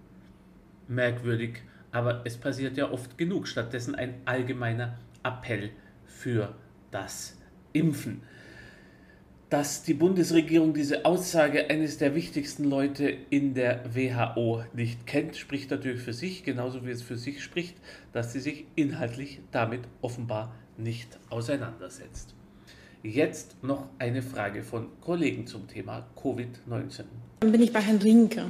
Merkwürdig, 0.86 1.62
aber 1.96 2.20
es 2.24 2.36
passiert 2.36 2.76
ja 2.76 2.92
oft 2.92 3.16
genug. 3.16 3.48
Stattdessen 3.48 3.94
ein 3.94 4.20
allgemeiner 4.26 4.98
Appell 5.22 5.70
für 6.04 6.54
das 6.90 7.38
Impfen. 7.72 8.20
Dass 9.48 9.82
die 9.82 9.94
Bundesregierung 9.94 10.74
diese 10.74 11.06
Aussage 11.06 11.70
eines 11.70 11.96
der 11.96 12.14
wichtigsten 12.14 12.64
Leute 12.64 13.16
in 13.30 13.54
der 13.54 13.94
WHO 13.94 14.64
nicht 14.74 15.06
kennt, 15.06 15.36
spricht 15.36 15.70
natürlich 15.70 16.02
für 16.02 16.12
sich, 16.12 16.44
genauso 16.44 16.84
wie 16.84 16.90
es 16.90 17.00
für 17.00 17.16
sich 17.16 17.42
spricht, 17.42 17.76
dass 18.12 18.34
sie 18.34 18.40
sich 18.40 18.66
inhaltlich 18.74 19.40
damit 19.50 19.80
offenbar 20.02 20.54
nicht 20.76 21.18
auseinandersetzt. 21.30 22.34
Jetzt 23.02 23.62
noch 23.62 23.88
eine 23.98 24.20
Frage 24.20 24.64
von 24.64 24.88
Kollegen 25.00 25.46
zum 25.46 25.66
Thema 25.66 26.06
Covid-19. 26.20 27.04
Dann 27.40 27.52
bin 27.52 27.62
ich 27.62 27.72
bei 27.72 27.80
Herrn 27.80 27.98
Rinke. 27.98 28.46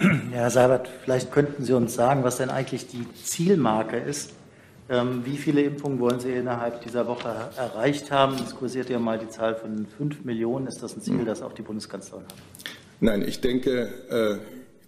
Ja, 0.00 0.42
Herr 0.42 0.50
Seibert, 0.50 0.88
vielleicht 1.02 1.32
könnten 1.32 1.64
Sie 1.64 1.72
uns 1.72 1.94
sagen, 1.94 2.22
was 2.24 2.36
denn 2.36 2.50
eigentlich 2.50 2.86
die 2.86 3.06
Zielmarke 3.14 3.96
ist. 3.96 4.32
Ähm, 4.88 5.22
wie 5.24 5.36
viele 5.36 5.62
Impfungen 5.62 5.98
wollen 5.98 6.20
Sie 6.20 6.32
innerhalb 6.32 6.82
dieser 6.82 7.06
Woche 7.06 7.28
erreicht 7.56 8.10
haben? 8.10 8.36
Es 8.36 8.54
kursiert 8.54 8.88
ja 8.88 8.98
mal 8.98 9.18
die 9.18 9.28
Zahl 9.28 9.56
von 9.56 9.86
fünf 9.96 10.24
Millionen. 10.24 10.66
Ist 10.66 10.82
das 10.82 10.96
ein 10.96 11.00
Ziel, 11.00 11.24
das 11.24 11.42
auch 11.42 11.52
die 11.52 11.62
Bundeskanzlerin 11.62 12.24
hat? 12.24 12.34
Nein, 13.00 13.24
ich 13.26 13.40
denke, 13.40 13.88
äh, 14.08 14.36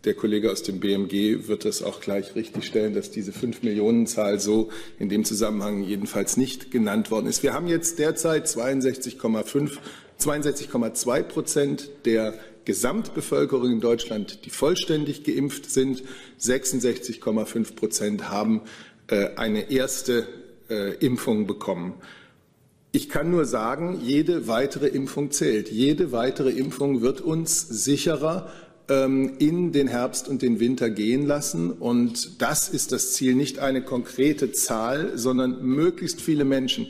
der 0.04 0.14
Kollege 0.14 0.52
aus 0.52 0.62
dem 0.62 0.78
BMG 0.78 1.48
wird 1.48 1.64
das 1.64 1.82
auch 1.82 2.00
gleich 2.00 2.36
richtigstellen, 2.36 2.94
dass 2.94 3.10
diese 3.10 3.32
fünf 3.32 3.62
Millionen 3.62 4.06
Zahl 4.06 4.38
so 4.38 4.68
in 4.98 5.08
dem 5.08 5.24
Zusammenhang 5.24 5.82
jedenfalls 5.82 6.36
nicht 6.36 6.70
genannt 6.70 7.10
worden 7.10 7.26
ist. 7.26 7.42
Wir 7.42 7.52
haben 7.52 7.66
jetzt 7.66 7.98
derzeit 7.98 8.46
62,5 8.46 9.78
62,2 10.20 11.22
Prozent 11.22 11.90
der 12.04 12.34
Gesamtbevölkerung 12.68 13.72
in 13.72 13.80
Deutschland, 13.80 14.44
die 14.44 14.50
vollständig 14.50 15.24
geimpft 15.24 15.70
sind. 15.70 16.02
66,5 16.38 17.74
Prozent 17.74 18.28
haben 18.28 18.60
äh, 19.06 19.30
eine 19.36 19.70
erste 19.70 20.28
äh, 20.68 20.94
Impfung 20.96 21.46
bekommen. 21.46 21.94
Ich 22.92 23.08
kann 23.08 23.30
nur 23.30 23.46
sagen, 23.46 24.02
jede 24.04 24.48
weitere 24.48 24.86
Impfung 24.86 25.30
zählt. 25.30 25.70
Jede 25.70 26.12
weitere 26.12 26.50
Impfung 26.50 27.00
wird 27.00 27.22
uns 27.22 27.66
sicherer 27.66 28.52
ähm, 28.90 29.36
in 29.38 29.72
den 29.72 29.88
Herbst 29.88 30.28
und 30.28 30.42
den 30.42 30.60
Winter 30.60 30.90
gehen 30.90 31.24
lassen. 31.24 31.72
Und 31.72 32.42
das 32.42 32.68
ist 32.68 32.92
das 32.92 33.14
Ziel, 33.14 33.34
nicht 33.34 33.60
eine 33.60 33.80
konkrete 33.80 34.52
Zahl, 34.52 35.16
sondern 35.16 35.64
möglichst 35.64 36.20
viele 36.20 36.44
Menschen. 36.44 36.88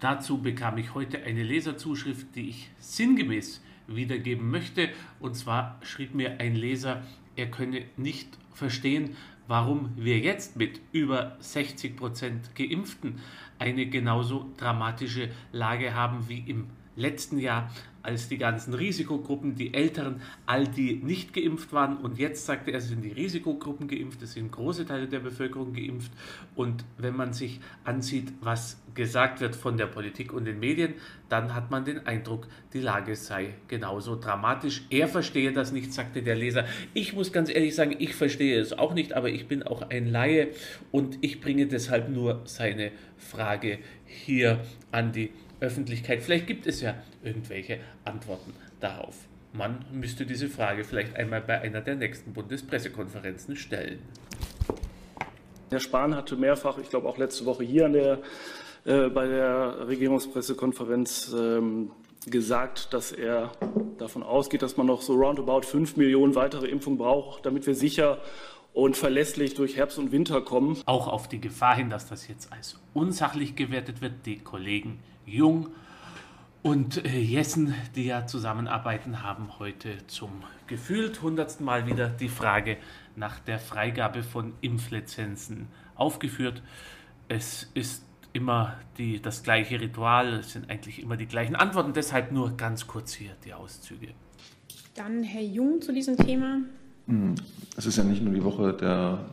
Dazu 0.00 0.38
bekam 0.38 0.78
ich 0.78 0.94
heute 0.94 1.22
eine 1.22 1.42
Leserzuschrift, 1.42 2.28
die 2.34 2.48
ich 2.48 2.70
sinngemäß 2.80 3.60
wiedergeben 3.88 4.50
möchte. 4.50 4.88
Und 5.20 5.34
zwar 5.34 5.78
schrieb 5.82 6.14
mir 6.14 6.40
ein 6.40 6.54
Leser, 6.54 7.02
er 7.36 7.50
könne 7.50 7.84
nicht 7.96 8.38
verstehen, 8.52 9.16
warum 9.46 9.90
wir 9.96 10.18
jetzt 10.18 10.56
mit 10.56 10.80
über 10.92 11.36
60 11.40 11.96
Prozent 11.96 12.54
Geimpften 12.54 13.20
eine 13.58 13.86
genauso 13.86 14.50
dramatische 14.56 15.30
Lage 15.52 15.94
haben 15.94 16.28
wie 16.28 16.40
im 16.40 16.66
letzten 16.96 17.38
Jahr, 17.38 17.70
als 18.06 18.28
die 18.28 18.38
ganzen 18.38 18.72
Risikogruppen, 18.72 19.56
die 19.56 19.74
Älteren, 19.74 20.22
all 20.46 20.66
die 20.66 20.94
nicht 21.02 21.34
geimpft 21.34 21.72
waren. 21.72 21.96
Und 21.96 22.18
jetzt 22.18 22.46
sagte 22.46 22.70
er, 22.70 22.80
sind 22.80 23.02
die 23.02 23.12
Risikogruppen 23.12 23.88
geimpft, 23.88 24.22
es 24.22 24.34
sind 24.34 24.52
große 24.52 24.86
Teile 24.86 25.08
der 25.08 25.18
Bevölkerung 25.18 25.72
geimpft. 25.72 26.12
Und 26.54 26.84
wenn 26.98 27.16
man 27.16 27.32
sich 27.32 27.60
ansieht, 27.84 28.32
was 28.40 28.80
gesagt 28.94 29.40
wird 29.40 29.56
von 29.56 29.76
der 29.76 29.86
Politik 29.86 30.32
und 30.32 30.44
den 30.44 30.60
Medien, 30.60 30.94
dann 31.28 31.54
hat 31.54 31.70
man 31.70 31.84
den 31.84 32.06
Eindruck, 32.06 32.46
die 32.72 32.80
Lage 32.80 33.16
sei 33.16 33.54
genauso 33.66 34.16
dramatisch. 34.16 34.84
Er 34.90 35.08
verstehe 35.08 35.52
das 35.52 35.72
nicht, 35.72 35.92
sagte 35.92 36.22
der 36.22 36.36
Leser. 36.36 36.64
Ich 36.94 37.12
muss 37.12 37.32
ganz 37.32 37.50
ehrlich 37.50 37.74
sagen, 37.74 37.96
ich 37.98 38.14
verstehe 38.14 38.60
es 38.60 38.72
auch 38.72 38.94
nicht, 38.94 39.12
aber 39.12 39.28
ich 39.28 39.48
bin 39.48 39.64
auch 39.64 39.90
ein 39.90 40.06
Laie 40.06 40.48
und 40.92 41.18
ich 41.22 41.40
bringe 41.40 41.66
deshalb 41.66 42.08
nur 42.08 42.42
seine 42.44 42.92
Frage 43.16 43.78
hier 44.06 44.60
an 44.92 45.12
die 45.12 45.30
Öffentlichkeit. 45.60 46.22
Vielleicht 46.22 46.46
gibt 46.46 46.66
es 46.66 46.80
ja 46.80 46.94
irgendwelche 47.22 47.78
Antworten 48.04 48.52
darauf. 48.80 49.16
Man 49.52 49.84
müsste 49.92 50.26
diese 50.26 50.48
Frage 50.48 50.84
vielleicht 50.84 51.16
einmal 51.16 51.40
bei 51.40 51.60
einer 51.60 51.80
der 51.80 51.94
nächsten 51.94 52.32
Bundespressekonferenzen 52.32 53.56
stellen. 53.56 54.00
Herr 55.70 55.80
Spahn 55.80 56.14
hatte 56.14 56.36
mehrfach, 56.36 56.78
ich 56.78 56.90
glaube 56.90 57.08
auch 57.08 57.18
letzte 57.18 57.44
Woche 57.46 57.64
hier 57.64 57.86
an 57.86 57.92
der, 57.94 58.18
äh, 58.84 59.08
bei 59.08 59.26
der 59.26 59.88
Regierungspressekonferenz 59.88 61.34
ähm, 61.36 61.90
gesagt, 62.26 62.92
dass 62.92 63.12
er 63.12 63.52
davon 63.98 64.22
ausgeht, 64.22 64.62
dass 64.62 64.76
man 64.76 64.86
noch 64.86 65.00
so 65.00 65.14
roundabout 65.14 65.62
fünf 65.62 65.96
Millionen 65.96 66.34
weitere 66.34 66.66
Impfungen 66.66 66.98
braucht, 66.98 67.46
damit 67.46 67.66
wir 67.66 67.74
sicher 67.74 68.18
und 68.74 68.96
verlässlich 68.96 69.54
durch 69.54 69.76
Herbst 69.76 69.98
und 69.98 70.12
Winter 70.12 70.42
kommen. 70.42 70.76
Auch 70.84 71.08
auf 71.08 71.28
die 71.28 71.40
Gefahr 71.40 71.76
hin, 71.76 71.88
dass 71.88 72.08
das 72.08 72.28
jetzt 72.28 72.52
als 72.52 72.78
unsachlich 72.94 73.56
gewertet 73.56 74.02
wird, 74.02 74.26
die 74.26 74.38
Kollegen 74.38 74.98
Jung 75.26 75.68
und 76.62 77.04
äh, 77.04 77.18
Jessen, 77.20 77.74
die 77.94 78.06
ja 78.06 78.26
zusammenarbeiten, 78.26 79.22
haben 79.22 79.58
heute 79.58 79.98
zum 80.06 80.30
gefühlt 80.66 81.22
hundertsten 81.22 81.64
Mal 81.64 81.86
wieder 81.86 82.08
die 82.08 82.28
Frage 82.28 82.76
nach 83.14 83.38
der 83.38 83.58
Freigabe 83.58 84.22
von 84.22 84.52
Impflizenzen 84.62 85.68
aufgeführt. 85.94 86.62
Es 87.28 87.70
ist 87.74 88.04
immer 88.32 88.74
die, 88.98 89.20
das 89.20 89.42
gleiche 89.42 89.80
Ritual, 89.80 90.34
es 90.34 90.52
sind 90.52 90.70
eigentlich 90.70 91.02
immer 91.02 91.16
die 91.16 91.26
gleichen 91.26 91.56
Antworten, 91.56 91.92
deshalb 91.92 92.32
nur 92.32 92.56
ganz 92.56 92.86
kurz 92.86 93.14
hier 93.14 93.32
die 93.44 93.54
Auszüge. 93.54 94.08
Dann 94.94 95.22
Herr 95.22 95.42
Jung 95.42 95.80
zu 95.80 95.92
diesem 95.92 96.16
Thema. 96.16 96.60
Hm, 97.06 97.34
es 97.76 97.86
ist 97.86 97.96
ja 97.96 98.04
nicht 98.04 98.22
nur 98.22 98.34
die 98.34 98.42
Woche 98.42 98.72
der 98.72 99.24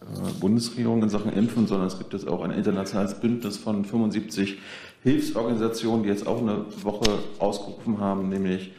äh, 0.00 0.32
Bundesregierung 0.40 1.02
in 1.02 1.08
Sachen 1.08 1.32
Impfen, 1.32 1.66
sondern 1.66 1.88
es 1.88 1.98
gibt 1.98 2.12
jetzt 2.12 2.28
auch 2.28 2.42
ein 2.42 2.50
internationales 2.52 3.20
Bündnis 3.20 3.56
von 3.56 3.84
75 3.84 4.58
Hilfsorganisationen, 5.08 6.02
die 6.02 6.08
jetzt 6.08 6.26
auch 6.26 6.40
eine 6.40 6.66
Woche 6.82 7.18
ausgerufen 7.38 7.98
haben, 7.98 8.28
nämlich 8.28 8.72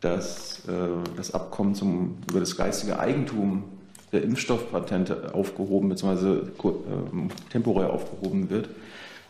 dass 0.00 0.66
äh, 0.68 0.72
das 1.16 1.32
Abkommen 1.32 1.74
zum, 1.74 2.18
über 2.28 2.40
das 2.40 2.56
geistige 2.56 2.98
Eigentum 2.98 3.64
der 4.10 4.22
Impfstoffpatente 4.22 5.32
aufgehoben 5.34 5.88
bzw. 5.88 6.38
Äh, 6.38 6.42
temporär 7.50 7.90
aufgehoben 7.90 8.50
wird. 8.50 8.68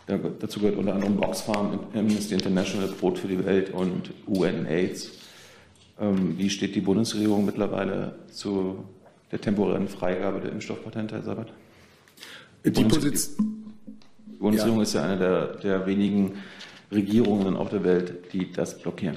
Da, 0.07 0.19
dazu 0.41 0.61
gehört 0.61 0.79
unter 0.79 0.95
anderem 0.95 1.23
Oxfam, 1.23 1.79
Amnesty 1.95 2.35
International, 2.35 2.89
Brot 2.89 3.19
für 3.19 3.29
die 3.29 3.45
Welt 3.45 3.73
und 3.73 4.11
UNAIDS. 4.27 5.11
Ähm, 6.01 6.37
wie 6.39 6.51
steht 6.51 6.75
die 6.75 6.81
Bundesregierung 6.81 7.45
mittlerweile 7.45 8.17
zu 8.33 8.83
der 9.31 9.41
temporären 9.41 9.89
Freigabe 9.89 10.41
der 10.41 10.53
Impfstoffpatente, 10.53 11.17
Herr 11.17 11.23
Sabat? 11.23 11.53
Die 12.65 12.85
Position 12.85 13.62
die 14.43 14.57
Bundesregierung 14.59 14.79
ja. 14.79 14.83
ist 14.83 14.93
ja 14.95 15.03
eine 15.05 15.19
der, 15.19 15.47
der 15.57 15.87
wenigen 15.87 16.33
Regierungen 16.91 17.57
auf 17.57 17.71
der 17.71 17.85
Welt, 17.85 18.33
die 18.33 18.51
das 18.51 18.79
blockieren. 18.79 19.17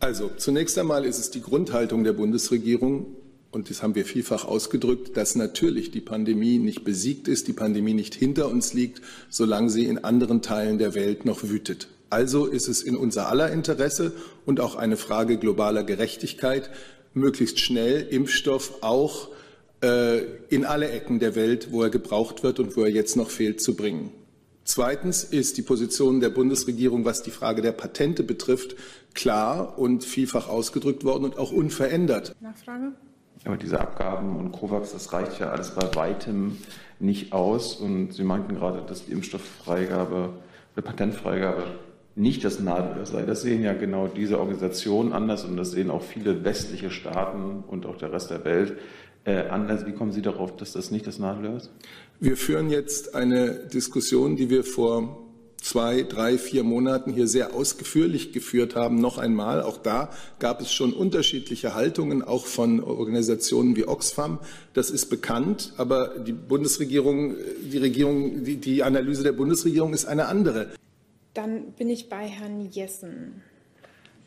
Also 0.00 0.30
zunächst 0.36 0.78
einmal 0.78 1.04
ist 1.04 1.18
es 1.18 1.30
die 1.30 1.40
Grundhaltung 1.42 2.04
der 2.04 2.14
Bundesregierung, 2.14 3.06
und 3.52 3.68
das 3.68 3.82
haben 3.82 3.94
wir 3.94 4.04
vielfach 4.04 4.44
ausgedrückt, 4.44 5.16
dass 5.16 5.34
natürlich 5.34 5.90
die 5.90 6.00
Pandemie 6.00 6.58
nicht 6.58 6.84
besiegt 6.84 7.26
ist, 7.26 7.48
die 7.48 7.52
Pandemie 7.52 7.94
nicht 7.94 8.14
hinter 8.14 8.48
uns 8.48 8.74
liegt, 8.74 9.02
solange 9.28 9.70
sie 9.70 9.86
in 9.86 10.04
anderen 10.04 10.40
Teilen 10.40 10.78
der 10.78 10.94
Welt 10.94 11.24
noch 11.24 11.42
wütet. 11.42 11.88
Also 12.10 12.46
ist 12.46 12.68
es 12.68 12.82
in 12.82 12.96
unser 12.96 13.28
aller 13.28 13.50
Interesse 13.50 14.12
und 14.46 14.60
auch 14.60 14.76
eine 14.76 14.96
Frage 14.96 15.36
globaler 15.36 15.84
Gerechtigkeit, 15.84 16.70
möglichst 17.14 17.58
schnell 17.60 18.06
Impfstoff 18.08 18.82
auch 18.82 19.28
in 19.82 20.64
alle 20.66 20.90
Ecken 20.90 21.20
der 21.20 21.34
Welt, 21.34 21.68
wo 21.70 21.82
er 21.82 21.90
gebraucht 21.90 22.42
wird 22.42 22.60
und 22.60 22.76
wo 22.76 22.82
er 22.82 22.90
jetzt 22.90 23.16
noch 23.16 23.30
fehlt, 23.30 23.62
zu 23.62 23.74
bringen. 23.74 24.12
Zweitens 24.64 25.24
ist 25.24 25.56
die 25.56 25.62
Position 25.62 26.20
der 26.20 26.28
Bundesregierung, 26.28 27.04
was 27.04 27.22
die 27.22 27.30
Frage 27.30 27.62
der 27.62 27.72
Patente 27.72 28.22
betrifft, 28.22 28.76
klar 29.14 29.78
und 29.78 30.04
vielfach 30.04 30.48
ausgedrückt 30.48 31.02
worden 31.02 31.24
und 31.24 31.38
auch 31.38 31.50
unverändert. 31.50 32.36
Nachfrage? 32.40 32.92
Aber 33.44 33.56
diese 33.56 33.80
Abgaben 33.80 34.36
und 34.36 34.52
COVAX, 34.52 34.92
das 34.92 35.12
reicht 35.12 35.40
ja 35.40 35.50
alles 35.50 35.70
bei 35.70 35.94
weitem 35.96 36.58
nicht 36.98 37.32
aus. 37.32 37.76
Und 37.76 38.12
Sie 38.12 38.22
meinten 38.22 38.54
gerade, 38.54 38.82
dass 38.86 39.06
die 39.06 39.12
Impfstofffreigabe, 39.12 40.34
die 40.76 40.82
Patentfreigabe 40.82 41.64
nicht 42.14 42.44
das 42.44 42.60
Nadelöhr 42.60 43.06
sei. 43.06 43.22
Das 43.22 43.42
sehen 43.42 43.62
ja 43.62 43.72
genau 43.72 44.08
diese 44.08 44.38
Organisationen 44.38 45.12
anders 45.12 45.44
und 45.44 45.56
das 45.56 45.70
sehen 45.70 45.90
auch 45.90 46.02
viele 46.02 46.44
westliche 46.44 46.90
Staaten 46.90 47.64
und 47.66 47.86
auch 47.86 47.96
der 47.96 48.12
Rest 48.12 48.30
der 48.30 48.44
Welt 48.44 48.76
äh, 49.24 49.48
anders. 49.48 49.86
Wie 49.86 49.92
kommen 49.92 50.12
Sie 50.12 50.22
darauf, 50.22 50.56
dass 50.56 50.72
das 50.72 50.90
nicht 50.90 51.06
das 51.06 51.18
Nadelöhr 51.18 51.56
ist? 51.56 51.70
Wir 52.20 52.36
führen 52.36 52.70
jetzt 52.70 53.14
eine 53.14 53.50
Diskussion, 53.50 54.36
die 54.36 54.50
wir 54.50 54.64
vor 54.64 55.26
zwei, 55.60 56.02
drei, 56.02 56.38
vier 56.38 56.64
Monaten 56.64 57.12
hier 57.12 57.26
sehr 57.26 57.54
ausführlich 57.54 58.32
geführt 58.32 58.74
haben. 58.76 59.00
Noch 59.00 59.18
einmal, 59.18 59.62
auch 59.62 59.78
da 59.78 60.10
gab 60.38 60.60
es 60.60 60.72
schon 60.72 60.92
unterschiedliche 60.92 61.74
Haltungen, 61.74 62.22
auch 62.22 62.46
von 62.46 62.82
Organisationen 62.82 63.76
wie 63.76 63.86
Oxfam. 63.86 64.38
Das 64.74 64.90
ist 64.90 65.06
bekannt, 65.06 65.72
aber 65.76 66.18
die 66.18 66.32
Bundesregierung, 66.32 67.34
die 67.62 67.78
Regierung, 67.78 68.44
die, 68.44 68.56
die 68.56 68.82
Analyse 68.82 69.22
der 69.22 69.32
Bundesregierung 69.32 69.92
ist 69.92 70.06
eine 70.06 70.26
andere. 70.26 70.68
Dann 71.34 71.72
bin 71.72 71.88
ich 71.88 72.08
bei 72.08 72.26
Herrn 72.26 72.68
Jessen. 72.70 73.42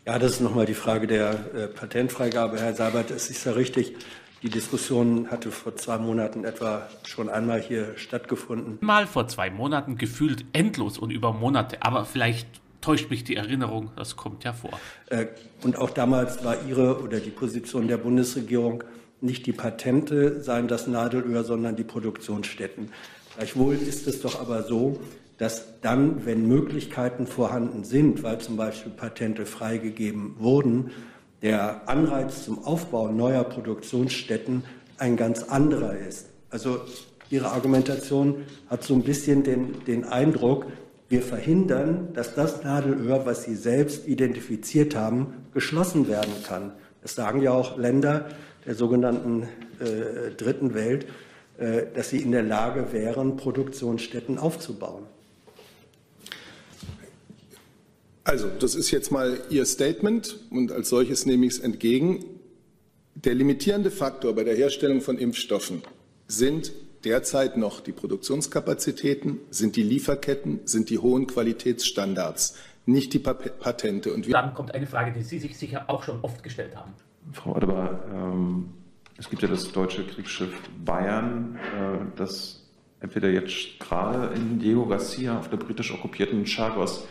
Ja, 0.05 0.19
das 0.19 0.33
ist 0.33 0.41
nochmal 0.41 0.65
die 0.65 0.73
Frage 0.73 1.07
der 1.07 1.31
äh, 1.55 1.67
Patentfreigabe. 1.67 2.59
Herr 2.59 2.73
Seibert, 2.73 3.09
es 3.09 3.29
ist 3.29 3.45
ja 3.45 3.53
richtig, 3.53 3.95
die 4.43 4.49
Diskussion 4.49 5.31
hatte 5.31 5.51
vor 5.51 5.77
zwei 5.77 5.97
Monaten 5.97 6.43
etwa 6.43 6.87
schon 7.05 7.29
einmal 7.29 7.61
hier 7.61 7.93
stattgefunden. 7.95 8.77
Mal 8.81 9.07
vor 9.07 9.27
zwei 9.29 9.49
Monaten 9.49 9.97
gefühlt 9.97 10.43
endlos 10.51 10.97
und 10.97 11.11
über 11.11 11.31
Monate, 11.31 11.77
aber 11.81 12.03
vielleicht 12.03 12.47
täuscht 12.81 13.09
mich 13.09 13.23
die 13.23 13.37
Erinnerung, 13.37 13.91
das 13.95 14.17
kommt 14.17 14.43
ja 14.43 14.51
vor. 14.51 14.77
Äh, 15.09 15.27
und 15.63 15.77
auch 15.77 15.89
damals 15.89 16.43
war 16.43 16.57
Ihre 16.67 17.01
oder 17.01 17.21
die 17.21 17.29
Position 17.29 17.87
der 17.87 17.97
Bundesregierung 17.97 18.83
nicht 19.21 19.45
die 19.45 19.53
Patente 19.53 20.43
seien 20.43 20.67
das 20.67 20.87
Nadelöhr, 20.87 21.45
sondern 21.45 21.77
die 21.77 21.85
Produktionsstätten. 21.85 22.89
Gleichwohl 23.37 23.75
ist 23.75 24.05
es 24.05 24.21
doch 24.21 24.41
aber 24.41 24.63
so, 24.63 24.99
dass 25.37 25.79
dann, 25.79 26.25
wenn 26.25 26.45
Möglichkeiten 26.45 27.25
vorhanden 27.25 27.85
sind, 27.85 28.21
weil 28.23 28.39
zum 28.39 28.57
Beispiel 28.57 28.91
Patente 28.91 29.45
freigegeben 29.45 30.35
wurden, 30.39 30.91
der 31.43 31.87
Anreiz 31.87 32.45
zum 32.45 32.63
Aufbau 32.63 33.09
neuer 33.09 33.43
Produktionsstätten 33.43 34.63
ein 34.97 35.17
ganz 35.17 35.43
anderer 35.43 35.95
ist. 35.95 36.27
Also 36.49 36.79
Ihre 37.29 37.51
Argumentation 37.51 38.45
hat 38.69 38.83
so 38.83 38.93
ein 38.93 39.03
bisschen 39.03 39.43
den, 39.43 39.83
den 39.85 40.05
Eindruck, 40.05 40.65
wir 41.09 41.21
verhindern, 41.21 42.07
dass 42.13 42.33
das 42.33 42.63
Nadelöhr, 42.63 43.25
was 43.25 43.43
Sie 43.43 43.55
selbst 43.55 44.07
identifiziert 44.07 44.95
haben, 44.95 45.33
geschlossen 45.53 46.07
werden 46.07 46.33
kann. 46.47 46.71
Das 47.01 47.15
sagen 47.15 47.41
ja 47.41 47.51
auch 47.51 47.77
Länder 47.77 48.29
der 48.65 48.75
sogenannten 48.75 49.43
äh, 49.79 50.31
Dritten 50.37 50.73
Welt, 50.73 51.05
äh, 51.57 51.83
dass 51.93 52.09
sie 52.09 52.21
in 52.21 52.31
der 52.31 52.43
Lage 52.43 52.93
wären, 52.93 53.35
Produktionsstätten 53.35 54.37
aufzubauen. 54.39 55.03
Also, 58.23 58.47
das 58.47 58.75
ist 58.75 58.91
jetzt 58.91 59.11
mal 59.11 59.41
Ihr 59.49 59.65
Statement 59.65 60.39
und 60.49 60.71
als 60.71 60.89
solches 60.89 61.25
nehme 61.25 61.45
ich 61.45 61.53
es 61.53 61.59
entgegen. 61.59 62.23
Der 63.15 63.35
limitierende 63.35 63.91
Faktor 63.91 64.33
bei 64.33 64.43
der 64.43 64.55
Herstellung 64.55 65.01
von 65.01 65.17
Impfstoffen 65.17 65.81
sind 66.27 66.71
derzeit 67.03 67.57
noch 67.57 67.81
die 67.81 67.91
Produktionskapazitäten, 67.91 69.39
sind 69.49 69.75
die 69.75 69.83
Lieferketten, 69.83 70.61
sind 70.65 70.89
die 70.89 70.99
hohen 70.99 71.27
Qualitätsstandards, 71.27 72.57
nicht 72.85 73.13
die 73.13 73.19
Patente. 73.19 74.13
Und 74.13 74.31
Dann 74.31 74.53
kommt 74.53 74.73
eine 74.73 74.87
Frage, 74.87 75.11
die 75.11 75.21
Sie 75.21 75.39
sich 75.39 75.57
sicher 75.57 75.89
auch 75.89 76.03
schon 76.03 76.19
oft 76.21 76.43
gestellt 76.43 76.75
haben. 76.75 76.93
Frau 77.31 77.55
Adebar, 77.55 78.03
ähm, 78.13 78.69
es 79.17 79.29
gibt 79.29 79.41
ja 79.41 79.47
das 79.47 79.71
deutsche 79.71 80.05
Kriegsschiff 80.05 80.53
Bayern, 80.83 81.57
äh, 81.77 82.17
das 82.17 82.63
entweder 82.99 83.29
jetzt 83.29 83.79
gerade 83.79 84.33
in 84.33 84.59
Diego 84.59 84.85
Garcia 84.85 85.37
auf 85.37 85.49
der 85.49 85.57
britisch 85.57 85.93
okkupierten 85.93 86.45
Chagos 86.45 87.05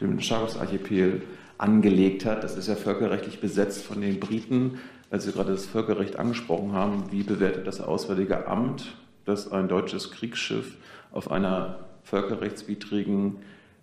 dem 0.00 0.18
Chagos-Archipel 0.20 1.22
angelegt 1.58 2.24
hat. 2.24 2.44
Das 2.44 2.56
ist 2.56 2.68
ja 2.68 2.76
völkerrechtlich 2.76 3.40
besetzt 3.40 3.82
von 3.82 4.00
den 4.00 4.20
Briten. 4.20 4.78
Als 5.10 5.24
Sie 5.24 5.32
gerade 5.32 5.52
das 5.52 5.66
Völkerrecht 5.66 6.16
angesprochen 6.16 6.72
haben, 6.72 7.10
wie 7.10 7.22
bewertet 7.22 7.66
das 7.66 7.80
Auswärtige 7.80 8.46
Amt, 8.46 8.96
dass 9.24 9.50
ein 9.50 9.68
deutsches 9.68 10.10
Kriegsschiff 10.10 10.76
auf 11.12 11.30
einer 11.30 11.86
völkerrechtswidrigen 12.02 13.36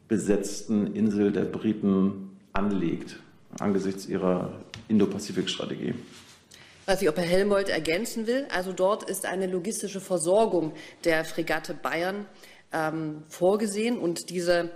besetzten 0.08 0.94
Insel 0.94 1.32
der 1.32 1.46
Briten 1.46 2.38
anlegt, 2.52 3.20
angesichts 3.60 4.06
ihrer 4.08 4.52
Indo-Pazifik-Strategie? 4.88 5.94
Ich 6.82 6.88
weiß 6.88 7.00
nicht, 7.00 7.10
ob 7.10 7.18
Herr 7.18 7.24
Helmholtz 7.24 7.70
ergänzen 7.70 8.28
will. 8.28 8.46
Also 8.54 8.74
dort 8.74 9.10
ist 9.10 9.26
eine 9.26 9.48
logistische 9.48 10.02
Versorgung 10.02 10.74
der 11.06 11.24
Fregatte 11.24 11.74
Bayern 11.74 12.26
ähm, 12.74 13.24
vorgesehen 13.30 13.98
und 13.98 14.30
diese 14.30 14.72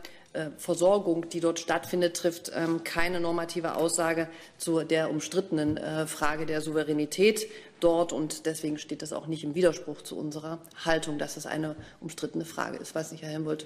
Versorgung, 0.58 1.30
die 1.30 1.40
dort 1.40 1.60
stattfindet, 1.60 2.16
trifft 2.16 2.52
ähm, 2.54 2.84
keine 2.84 3.20
normative 3.20 3.76
Aussage 3.76 4.28
zu 4.58 4.84
der 4.84 5.10
umstrittenen 5.10 5.78
äh, 5.78 6.06
Frage 6.06 6.46
der 6.46 6.62
Souveränität 6.62 7.48
dort. 7.80 8.14
Und 8.14 8.46
deswegen 8.46 8.78
steht 8.78 9.02
das 9.02 9.14
auch 9.14 9.28
nicht 9.28 9.44
im 9.44 9.56
Widerspruch 9.56 10.02
zu 10.02 10.18
unserer 10.18 10.60
Haltung, 10.84 11.18
dass 11.18 11.38
es 11.38 11.46
eine 11.46 11.76
umstrittene 12.02 12.46
Frage 12.46 12.78
ist. 12.78 12.94
Weiß 12.94 13.12
nicht, 13.12 13.24
Herr 13.24 13.32
Helmholtz. 13.32 13.66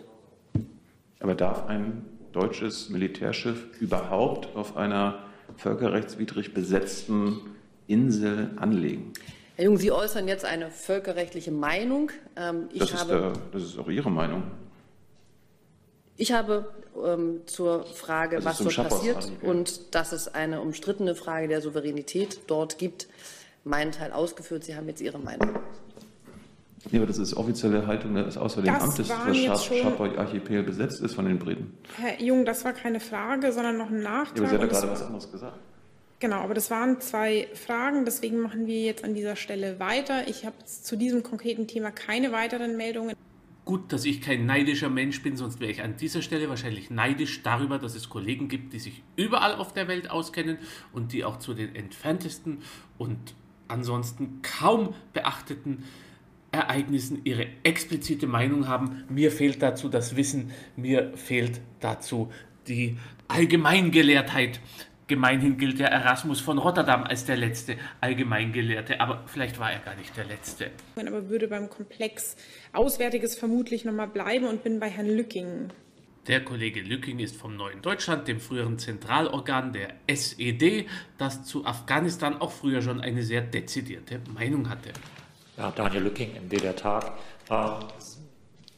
Aber 1.19 1.36
darf 1.36 1.67
ein 1.67 2.06
deutsches 2.32 2.89
Militärschiff 2.89 3.67
überhaupt 3.80 4.56
auf 4.56 4.78
einer 4.78 5.26
völkerrechtswidrig 5.58 6.54
besetzten 6.54 7.41
Insel 7.88 8.52
anlegen? 8.56 9.13
Herr 9.56 9.65
Jung, 9.65 9.78
Sie 9.78 9.91
äußern 9.91 10.28
jetzt 10.28 10.45
eine 10.45 10.71
völkerrechtliche 10.71 11.52
Meinung. 11.52 12.12
Ähm, 12.36 12.69
das, 12.76 12.91
ist, 12.91 13.10
der, 13.10 13.34
das 13.52 13.63
ist 13.63 13.78
auch 13.78 13.89
Ihre 13.89 14.10
Meinung. 14.10 14.43
Ich 16.22 16.32
habe 16.34 16.72
ähm, 17.04 17.42
zur 17.48 17.84
Frage, 17.84 18.36
das 18.36 18.46
was 18.46 18.58
dort 18.60 18.90
passiert 18.90 19.32
und 19.42 19.96
dass 19.96 20.12
es 20.12 20.28
eine 20.32 20.62
umstrittene 20.62 21.16
Frage 21.16 21.48
der 21.48 21.62
Souveränität 21.62 22.42
dort 22.46 22.78
gibt, 22.78 23.08
meinen 23.64 23.92
Teil 23.92 24.12
ausgeführt. 24.12 24.64
Sie 24.64 24.76
haben 24.76 24.88
jetzt 24.88 25.02
Ihre 25.02 25.18
Meinung. 25.18 25.50
Ja, 26.92 27.00
aber 27.00 27.08
das 27.08 27.18
ist 27.18 27.34
offizielle 27.34 27.88
Haltung 27.88 28.14
des 28.14 28.38
Auswärtigen 28.38 28.76
das 28.76 28.84
Amtes, 28.84 29.08
dass 29.08 29.46
das 29.48 29.66
Scharpoi-Archipel 29.66 30.62
besetzt 30.62 31.02
ist 31.02 31.16
von 31.16 31.26
den 31.26 31.40
Briten. 31.40 31.76
Herr 31.98 32.22
Jung, 32.22 32.46
das 32.46 32.64
war 32.66 32.74
keine 32.74 33.00
Frage, 33.00 33.52
sondern 33.52 33.78
noch 33.80 33.90
ein 33.90 34.04
Nachtrag. 34.04 34.38
Ja, 34.38 34.44
aber 34.44 34.50
Sie 34.50 34.56
haben 34.58 34.62
ja 34.62 34.68
gerade 34.68 34.92
was 34.92 35.02
anderes 35.02 35.32
gesagt. 35.32 35.58
Genau, 36.20 36.42
aber 36.42 36.54
das 36.54 36.70
waren 36.70 37.02
zwei 37.02 37.48
Fragen, 37.56 38.06
deswegen 38.06 38.42
machen 38.42 38.68
wir 38.68 38.80
jetzt 38.82 39.04
an 39.04 39.16
dieser 39.16 39.36
Stelle 39.36 39.80
weiter. 39.80 40.28
Ich 40.28 40.46
habe 40.46 40.56
zu 40.66 40.96
diesem 40.96 41.24
konkreten 41.24 41.66
Thema 41.66 41.90
keine 41.90 42.32
weiteren 42.32 42.78
Meldungen. 42.78 43.16
Gut, 43.63 43.93
dass 43.93 44.06
ich 44.06 44.21
kein 44.21 44.47
neidischer 44.47 44.89
Mensch 44.89 45.21
bin, 45.21 45.38
sonst 45.38 45.60
wäre 45.60 45.71
ich 45.71 45.84
an 45.84 45.95
dieser 45.95 46.24
Stelle 46.24 46.50
wahrscheinlich 46.50 46.89
neidisch 46.89 47.43
darüber, 47.43 47.78
dass 47.78 47.95
es 47.95 48.10
Kollegen 48.10 48.47
gibt, 48.47 48.74
die 48.74 48.80
sich 48.80 49.04
überall 49.15 49.56
auf 49.56 49.71
der 49.74 49.88
Welt 49.88 50.10
auskennen 50.10 50.58
und 50.93 51.13
die 51.13 51.24
auch 51.24 51.38
zu 51.38 51.54
den 51.54 51.76
entferntesten 51.76 52.60
und 52.97 53.36
ansonsten 53.67 54.41
kaum 54.41 54.95
beachteten 55.13 55.84
Ereignissen 56.52 57.21
ihre 57.24 57.47
explizite 57.63 58.28
Meinung 58.28 58.67
haben. 58.67 59.04
Mir 59.10 59.32
fehlt 59.32 59.62
dazu 59.62 59.89
das 59.89 60.15
Wissen, 60.15 60.52
mir 60.76 61.15
fehlt 61.15 61.62
dazu 61.80 62.32
die 62.67 62.97
Allgemeingelehrtheit, 63.28 64.60
Gemeinhin 65.12 65.58
gilt 65.58 65.78
der 65.80 65.91
Erasmus 65.91 66.39
von 66.39 66.58
Rotterdam 66.58 67.04
als 67.04 67.26
der 67.26 67.36
letzte 67.36 67.76
Allgemeingelehrte, 68.00 69.02
aber 69.02 69.26
vielleicht 69.26 69.60
war 69.60 69.69
er 69.69 69.80
gar 69.80 69.93
nicht 69.95 70.15
der 70.15 70.24
letzte. 70.24 70.71
Aber 70.95 71.28
würde 71.28 71.50
beim 71.50 71.69
Komplex 71.69 72.38
Auswärtiges 72.71 73.36
vermutlich 73.36 73.84
nochmal 73.84 74.08
bleiben 74.08 74.45
und 74.45 74.63
bin 74.63 74.80
bei 74.80 74.89
Herrn 74.89 75.10
Lücking. 75.10 75.69
Der 76.28 76.45
Kollege 76.45 76.80
Lücking 76.80 77.19
ist 77.19 77.36
vom 77.36 77.58
Neuen 77.58 77.82
Deutschland, 77.82 78.30
dem 78.30 78.39
früheren 78.39 78.80
Zentralorgan 78.80 79.74
der 79.74 79.95
SED, 80.08 80.88
das 81.17 81.43
zu 81.43 81.65
Afghanistan 81.65 82.39
auch 82.39 82.54
früher 82.54 82.82
schon 82.82 83.02
eine 83.02 83.24
sehr 83.24 83.41
dezidierte 83.41 84.21
Meinung 84.34 84.69
hatte. 84.69 84.91
Ja, 85.58 85.71
Daniel 85.71 86.04
Lücking, 86.04 86.36
MD 86.41 86.62
der 86.62 86.78
Tag. 86.78 87.12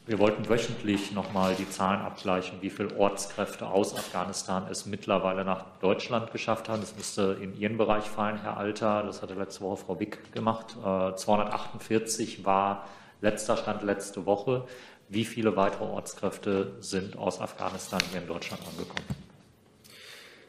Wir 0.06 0.20
wollten 0.20 0.50
wöchentlich 0.50 1.14
nochmal 1.14 1.56
die 1.58 1.70
Zahlen 1.70 2.02
abgleichen, 2.02 2.58
wie 2.60 2.70
viele 2.70 2.94
Ortskräfte 2.98 3.68
aus 3.68 3.96
Afghanistan 3.96 4.68
es 4.70 4.86
mittlerweile 4.86 5.46
nach 5.46 5.64
Deutschland 5.80 6.34
geschafft 6.34 6.68
haben. 6.68 6.82
Das 6.82 6.98
müsste 6.98 7.38
in 7.42 7.58
Ihren 7.58 7.78
Bereich 7.78 8.04
fallen, 8.04 8.42
Herr 8.42 8.58
Alter. 8.58 9.04
Das 9.04 9.22
hatte 9.22 9.34
letzte 9.34 9.62
Woche 9.62 9.78
Frau 9.78 10.00
Wick 10.02 10.34
gemacht. 10.34 10.76
248 10.82 12.40
äh, 12.40 12.46
war 12.46 12.90
letzter 13.22 13.56
Stand 13.56 13.82
letzte 13.84 14.26
Woche. 14.26 14.66
Wie 15.08 15.24
viele 15.24 15.56
weitere 15.56 15.86
Ortskräfte 15.86 16.74
sind 16.82 17.18
aus 17.18 17.40
Afghanistan 17.40 18.02
hier 18.12 18.20
in 18.20 18.28
Deutschland 18.28 18.62
angekommen? 18.70 19.08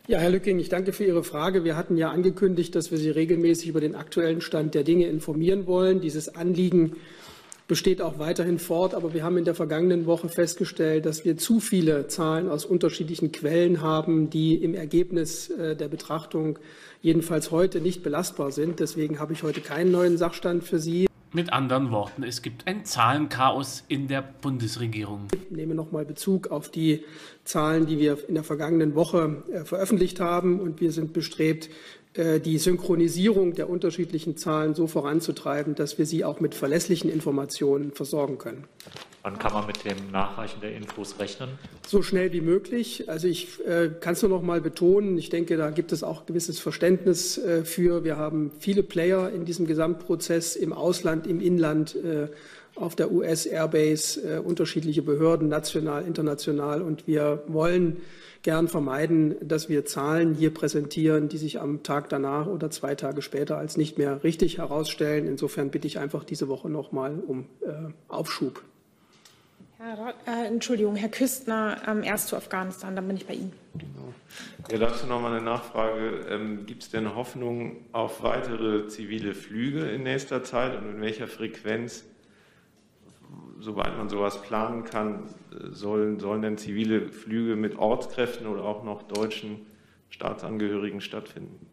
Ja, 0.09 0.19
Herr 0.19 0.31
Lücking, 0.31 0.59
ich 0.59 0.69
danke 0.69 0.93
für 0.93 1.05
Ihre 1.05 1.23
Frage. 1.23 1.63
Wir 1.63 1.77
hatten 1.77 1.97
ja 1.97 2.11
angekündigt, 2.11 2.75
dass 2.75 2.91
wir 2.91 2.99
Sie 2.99 3.11
regelmäßig 3.11 3.69
über 3.69 3.81
den 3.81 3.95
aktuellen 3.95 4.41
Stand 4.41 4.75
der 4.75 4.83
Dinge 4.83 5.07
informieren 5.07 5.69
wollen. 5.69 6.01
Dieses 6.01 6.35
Anliegen 6.35 6.97
besteht 7.67 8.03
auch 8.03 8.19
weiterhin 8.19 8.59
fort. 8.59 8.95
Aber 8.95 9.15
wir 9.15 9.25
haben 9.25 9.37
in 9.37 9.45
der 9.45 9.55
vergangenen 9.55 10.07
Woche 10.07 10.29
festgestellt, 10.29 11.07
dass 11.07 11.25
wir 11.25 11.37
zu 11.37 11.61
viele 11.61 12.09
Zahlen 12.09 12.49
aus 12.49 12.65
unterschiedlichen 12.65 13.33
Quellen 13.33 13.81
haben, 13.81 14.31
die 14.31 14.55
im 14.55 14.75
Ergebnis 14.75 15.51
äh, 15.51 15.77
der 15.77 15.89
Betrachtung 15.89 16.59
jedenfalls 17.03 17.51
heute 17.51 17.81
nicht 17.81 18.03
belastbar 18.03 18.51
sind. 18.51 18.81
Deswegen 18.81 19.19
habe 19.19 19.33
ich 19.33 19.43
heute 19.43 19.61
keinen 19.61 19.91
neuen 19.91 20.17
Sachstand 20.19 20.65
für 20.65 20.79
Sie. 20.79 21.07
Mit 21.33 21.53
anderen 21.53 21.91
Worten, 21.91 22.23
es 22.23 22.43
gibt 22.43 22.69
ein 22.69 22.85
Zahlenchaos 22.85 23.83
in 23.89 24.07
der 24.07 24.23
Bundesregierung. 24.23 25.27
Ich 25.35 25.51
nehme 25.51 25.75
nochmal 25.75 26.05
Bezug 26.05 26.53
auf 26.53 26.71
die 26.71 27.03
Zahlen, 27.43 27.87
die 27.87 27.99
wir 27.99 28.29
in 28.29 28.35
der 28.35 28.45
vergangenen 28.45 28.95
Woche 28.95 29.43
äh, 29.53 29.65
veröffentlicht 29.65 30.21
haben. 30.21 30.61
Und 30.61 30.81
wir 30.81 30.93
sind 30.93 31.13
bestrebt, 31.13 31.71
die 32.17 32.59
Synchronisierung 32.59 33.55
der 33.55 33.69
unterschiedlichen 33.69 34.37
Zahlen 34.37 34.77
so 34.77 34.87
voranzutreiben, 34.87 35.75
dass 35.75 35.99
wir 35.99 36.07
sie 36.07 36.25
auch 36.25 36.39
mit 36.39 36.55
verlässlichen 36.55 37.11
Informationen 37.11 37.91
versorgen 37.91 38.39
können. 38.39 38.69
Wann 39.25 39.39
kann 39.39 39.55
man 39.55 39.67
mit 39.67 39.83
dem 39.87 40.11
Nachreichen 40.13 40.61
der 40.61 40.77
Infos 40.77 41.19
rechnen? 41.19 41.49
So 41.87 42.03
schnell 42.03 42.35
wie 42.35 42.43
möglich. 42.43 43.09
Also 43.09 43.27
ich 43.27 43.59
äh, 43.67 43.89
kann 43.99 44.13
es 44.13 44.21
nur 44.21 44.31
noch 44.31 44.43
mal 44.43 44.61
betonen. 44.61 45.17
Ich 45.17 45.31
denke, 45.31 45.57
da 45.57 45.71
gibt 45.71 45.93
es 45.93 46.03
auch 46.03 46.27
gewisses 46.27 46.61
Verständnis 46.61 47.39
äh, 47.39 47.65
für. 47.65 48.05
Wir 48.05 48.19
haben 48.19 48.53
viele 48.59 48.83
Player 48.83 49.31
in 49.31 49.47
diesem 49.47 49.67
Gesamtprozess 49.67 50.57
im 50.57 50.75
Ausland, 50.75 51.27
im 51.27 51.41
Inland. 51.41 51.97
Äh, 51.97 52.29
auf 52.75 52.97
der 52.97 53.13
US-Airbase 53.13 54.37
äh, 54.37 54.39
unterschiedliche 54.39 55.03
Behörden, 55.03 55.49
national, 55.49 56.05
international. 56.05 56.83
Und 56.83 57.07
wir 57.07 57.43
wollen 57.47 57.99
gern 58.43 58.69
vermeiden, 58.69 59.37
dass 59.41 59.69
wir 59.69 59.85
Zahlen 59.85 60.35
hier 60.35 60.53
präsentieren, 60.53 61.29
die 61.29 61.39
sich 61.39 61.61
am 61.61 61.83
Tag 61.83 62.09
danach 62.09 62.47
oder 62.47 62.71
zwei 62.71 62.95
Tage 62.95 63.23
später 63.23 63.57
als 63.57 63.77
nicht 63.77 63.97
mehr 63.99 64.23
richtig 64.23 64.59
herausstellen. 64.59 65.27
Insofern 65.27 65.71
bitte 65.71 65.87
ich 65.87 65.99
einfach 65.99 66.25
diese 66.25 66.49
Woche 66.49 66.69
noch 66.69 66.93
mal 66.93 67.19
um 67.27 67.47
äh, 67.63 67.73
Aufschub. 68.09 68.63
Herr, 69.79 70.15
äh, 70.27 70.47
Entschuldigung, 70.47 70.97
Herr 70.97 71.09
Küstner, 71.09 71.77
ähm, 71.87 72.03
erst 72.03 72.29
zu 72.29 72.37
Afghanistan, 72.37 72.97
dann 72.97 73.07
bin 73.07 73.17
ich 73.17 73.27
bei 73.27 73.35
Ihnen. 73.35 73.53
Genau. 73.75 74.15
Ja, 74.71 74.79
dazu 74.79 75.07
noch 75.07 75.21
mal 75.21 75.33
eine 75.33 75.45
Nachfrage. 75.45 76.27
Ähm, 76.31 76.65
Gibt 76.65 76.85
es 76.85 76.91
denn 76.91 77.15
Hoffnung 77.15 77.77
auf 77.93 78.23
weitere 78.23 78.89
zivile 78.89 79.35
Flüge 79.35 79.81
in 79.91 80.03
nächster 80.03 80.43
Zeit 80.43 80.79
und 80.79 80.89
in 80.89 81.01
welcher 81.01 81.29
Frequenz, 81.29 82.05
soweit 83.61 83.97
man 83.97 84.09
sowas 84.09 84.43
planen 84.43 84.85
kann, 84.85 85.23
sollen, 85.71 86.19
sollen 86.19 86.43
denn 86.43 86.59
zivile 86.59 87.09
Flüge 87.09 87.57
mit 87.57 87.79
Ortskräften 87.79 88.47
oder 88.47 88.65
auch 88.65 88.85
noch 88.85 89.03
deutschen 89.03 89.67
Staatsangehörigen 90.11 91.01
stattfinden? 91.01 91.67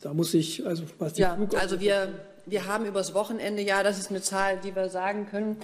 Da 0.00 0.12
muss 0.12 0.34
ich, 0.34 0.66
also 0.66 0.84
was 0.98 1.14
die 1.14 1.22
Ja, 1.22 1.38
also 1.58 1.80
wir, 1.80 2.08
wir 2.46 2.66
haben 2.66 2.86
übers 2.86 3.14
Wochenende, 3.14 3.62
ja, 3.62 3.82
das 3.82 3.98
ist 3.98 4.10
eine 4.10 4.20
Zahl, 4.20 4.58
die 4.58 4.74
wir 4.74 4.88
sagen 4.88 5.26
können, 5.30 5.56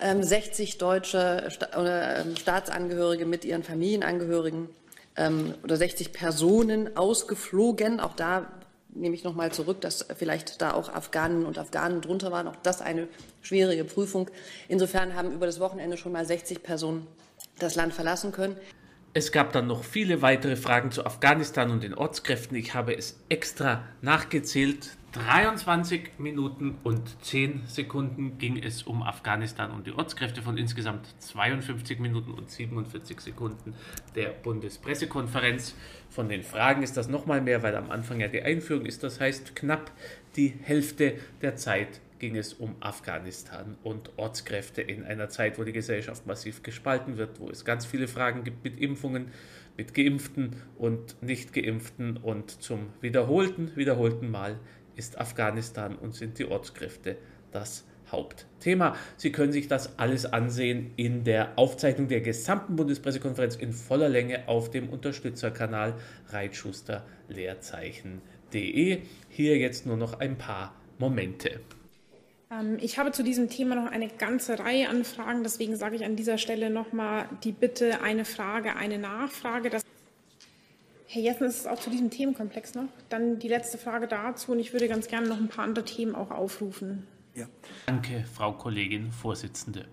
60 0.00 0.72
ähm, 0.72 0.78
deutsche 0.78 1.48
ähm, 1.76 2.36
Staatsangehörige 2.36 3.26
mit 3.26 3.44
ihren 3.44 3.62
Familienangehörigen 3.62 4.68
ähm, 5.16 5.54
oder 5.62 5.76
60 5.76 6.12
Personen 6.12 6.96
ausgeflogen. 6.96 8.00
Auch 8.00 8.14
da 8.14 8.50
nehme 8.94 9.14
ich 9.14 9.24
noch 9.24 9.34
mal 9.34 9.52
zurück, 9.52 9.80
dass 9.80 10.06
vielleicht 10.16 10.60
da 10.60 10.74
auch 10.74 10.88
Afghanen 10.88 11.46
und 11.46 11.58
Afghanen 11.58 12.00
drunter 12.00 12.30
waren. 12.30 12.46
Auch 12.48 12.56
das 12.56 12.80
eine 12.80 13.08
schwierige 13.40 13.84
Prüfung. 13.84 14.30
Insofern 14.68 15.14
haben 15.14 15.32
über 15.32 15.46
das 15.46 15.60
Wochenende 15.60 15.96
schon 15.96 16.12
mal 16.12 16.26
60 16.26 16.62
Personen 16.62 17.06
das 17.58 17.74
Land 17.74 17.94
verlassen 17.94 18.32
können. 18.32 18.56
Es 19.14 19.30
gab 19.30 19.52
dann 19.52 19.66
noch 19.66 19.84
viele 19.84 20.22
weitere 20.22 20.56
Fragen 20.56 20.90
zu 20.90 21.04
Afghanistan 21.04 21.70
und 21.70 21.82
den 21.82 21.94
Ortskräften. 21.94 22.56
Ich 22.56 22.72
habe 22.72 22.96
es 22.96 23.18
extra 23.28 23.84
nachgezählt. 24.00 24.96
23 25.12 26.12
Minuten 26.16 26.78
und 26.84 27.22
10 27.22 27.66
Sekunden 27.66 28.38
ging 28.38 28.56
es 28.56 28.82
um 28.82 29.02
Afghanistan 29.02 29.70
und 29.70 29.86
die 29.86 29.92
Ortskräfte 29.92 30.40
von 30.40 30.56
insgesamt 30.56 31.06
52 31.18 31.98
Minuten 31.98 32.32
und 32.32 32.50
47 32.50 33.20
Sekunden 33.20 33.74
der 34.14 34.30
Bundespressekonferenz. 34.30 35.74
Von 36.08 36.30
den 36.30 36.42
Fragen 36.42 36.82
ist 36.82 36.96
das 36.96 37.08
nochmal 37.08 37.42
mehr, 37.42 37.62
weil 37.62 37.76
am 37.76 37.90
Anfang 37.90 38.20
ja 38.20 38.28
die 38.28 38.42
Einführung 38.42 38.86
ist. 38.86 39.02
Das 39.02 39.20
heißt, 39.20 39.54
knapp 39.54 39.90
die 40.36 40.54
Hälfte 40.62 41.18
der 41.42 41.56
Zeit 41.56 42.00
ging 42.18 42.36
es 42.36 42.54
um 42.54 42.76
Afghanistan 42.80 43.76
und 43.82 44.12
Ortskräfte 44.16 44.80
in 44.80 45.04
einer 45.04 45.28
Zeit, 45.28 45.58
wo 45.58 45.64
die 45.64 45.72
Gesellschaft 45.72 46.26
massiv 46.26 46.62
gespalten 46.62 47.18
wird, 47.18 47.38
wo 47.38 47.50
es 47.50 47.66
ganz 47.66 47.84
viele 47.84 48.08
Fragen 48.08 48.44
gibt 48.44 48.64
mit 48.64 48.80
Impfungen, 48.80 49.26
mit 49.76 49.92
Geimpften 49.92 50.56
und 50.78 51.20
Nicht-Geimpften 51.22 52.16
und 52.16 52.62
zum 52.62 52.90
wiederholten, 53.00 53.72
wiederholten 53.76 54.30
Mal 54.30 54.58
ist 54.96 55.20
Afghanistan 55.20 55.96
und 55.96 56.14
sind 56.14 56.38
die 56.38 56.44
Ortskräfte 56.44 57.16
das 57.50 57.84
Hauptthema. 58.10 58.94
Sie 59.16 59.32
können 59.32 59.52
sich 59.52 59.68
das 59.68 59.98
alles 59.98 60.26
ansehen 60.26 60.92
in 60.96 61.24
der 61.24 61.58
Aufzeichnung 61.58 62.08
der 62.08 62.20
gesamten 62.20 62.76
Bundespressekonferenz 62.76 63.56
in 63.56 63.72
voller 63.72 64.08
Länge 64.08 64.48
auf 64.48 64.70
dem 64.70 64.90
Unterstützerkanal 64.90 65.94
Reitschuster 66.28 67.04
Leerzeichen.de. 67.28 69.00
Hier 69.28 69.58
jetzt 69.58 69.86
nur 69.86 69.96
noch 69.96 70.20
ein 70.20 70.36
paar 70.36 70.74
Momente. 70.98 71.60
Ähm, 72.50 72.78
ich 72.80 72.98
habe 72.98 73.12
zu 73.12 73.22
diesem 73.22 73.48
Thema 73.48 73.74
noch 73.74 73.90
eine 73.90 74.08
ganze 74.08 74.58
Reihe 74.58 74.88
an 74.88 75.04
Fragen, 75.04 75.42
deswegen 75.42 75.76
sage 75.76 75.96
ich 75.96 76.04
an 76.04 76.16
dieser 76.16 76.38
Stelle 76.38 76.70
nochmal 76.70 77.26
die 77.44 77.52
Bitte, 77.52 78.02
eine 78.02 78.24
Frage, 78.24 78.76
eine 78.76 78.98
Nachfrage. 78.98 79.70
Das 79.70 79.82
Herr 81.14 81.20
Jessen, 81.20 81.46
ist 81.46 81.60
es 81.60 81.66
auch 81.66 81.78
zu 81.78 81.90
diesem 81.90 82.08
Themenkomplex 82.08 82.74
noch? 82.74 82.86
Dann 83.10 83.38
die 83.38 83.48
letzte 83.48 83.76
Frage 83.76 84.08
dazu 84.08 84.52
und 84.52 84.58
ich 84.60 84.72
würde 84.72 84.88
ganz 84.88 85.08
gerne 85.08 85.28
noch 85.28 85.36
ein 85.36 85.48
paar 85.48 85.64
andere 85.64 85.84
Themen 85.84 86.14
auch 86.14 86.30
aufrufen. 86.30 87.06
Ja. 87.34 87.44
Danke, 87.84 88.24
Frau 88.34 88.52
Kollegin 88.52 89.12
Vorsitzende. 89.12 89.84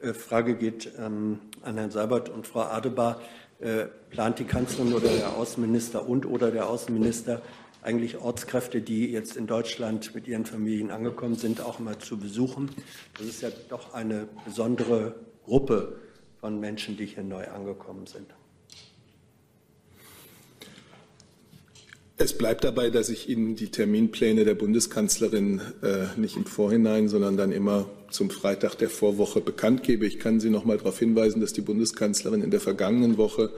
Äh, 0.00 0.14
Frage 0.14 0.56
geht 0.56 0.90
ähm, 0.98 1.40
an 1.60 1.76
Herrn 1.76 1.90
Seibert 1.90 2.30
und 2.30 2.46
Frau 2.46 2.62
Adebar. 2.62 3.20
Äh, 3.60 3.84
plant 4.08 4.38
die 4.38 4.44
Kanzlerin 4.44 4.94
oder 4.94 5.08
der 5.08 5.36
Außenminister 5.36 6.08
und 6.08 6.24
oder 6.24 6.50
der 6.50 6.70
Außenminister 6.70 7.42
eigentlich 7.82 8.16
Ortskräfte, 8.16 8.80
die 8.80 9.12
jetzt 9.12 9.36
in 9.36 9.46
Deutschland 9.46 10.14
mit 10.14 10.26
ihren 10.26 10.46
Familien 10.46 10.90
angekommen 10.90 11.34
sind, 11.34 11.60
auch 11.60 11.80
mal 11.80 11.98
zu 11.98 12.16
besuchen? 12.16 12.70
Das 13.18 13.26
ist 13.26 13.42
ja 13.42 13.50
doch 13.68 13.92
eine 13.92 14.26
besondere 14.46 15.16
Gruppe 15.44 16.00
von 16.40 16.58
Menschen, 16.60 16.96
die 16.96 17.04
hier 17.04 17.24
neu 17.24 17.46
angekommen 17.48 18.06
sind. 18.06 18.32
Es 22.22 22.38
bleibt 22.38 22.62
dabei, 22.62 22.88
dass 22.88 23.08
ich 23.08 23.28
Ihnen 23.28 23.56
die 23.56 23.72
Terminpläne 23.72 24.44
der 24.44 24.54
Bundeskanzlerin 24.54 25.60
äh, 25.82 26.16
nicht 26.16 26.36
im 26.36 26.44
Vorhinein, 26.46 27.08
sondern 27.08 27.36
dann 27.36 27.50
immer 27.50 27.86
zum 28.10 28.30
Freitag 28.30 28.76
der 28.76 28.90
Vorwoche 28.90 29.40
bekannt 29.40 29.82
gebe. 29.82 30.06
Ich 30.06 30.20
kann 30.20 30.38
Sie 30.38 30.48
noch 30.48 30.64
mal 30.64 30.78
darauf 30.78 31.00
hinweisen, 31.00 31.40
dass 31.40 31.52
die 31.52 31.62
Bundeskanzlerin 31.62 32.40
in 32.40 32.52
der 32.52 32.60
vergangenen 32.60 33.18
Woche 33.18 33.50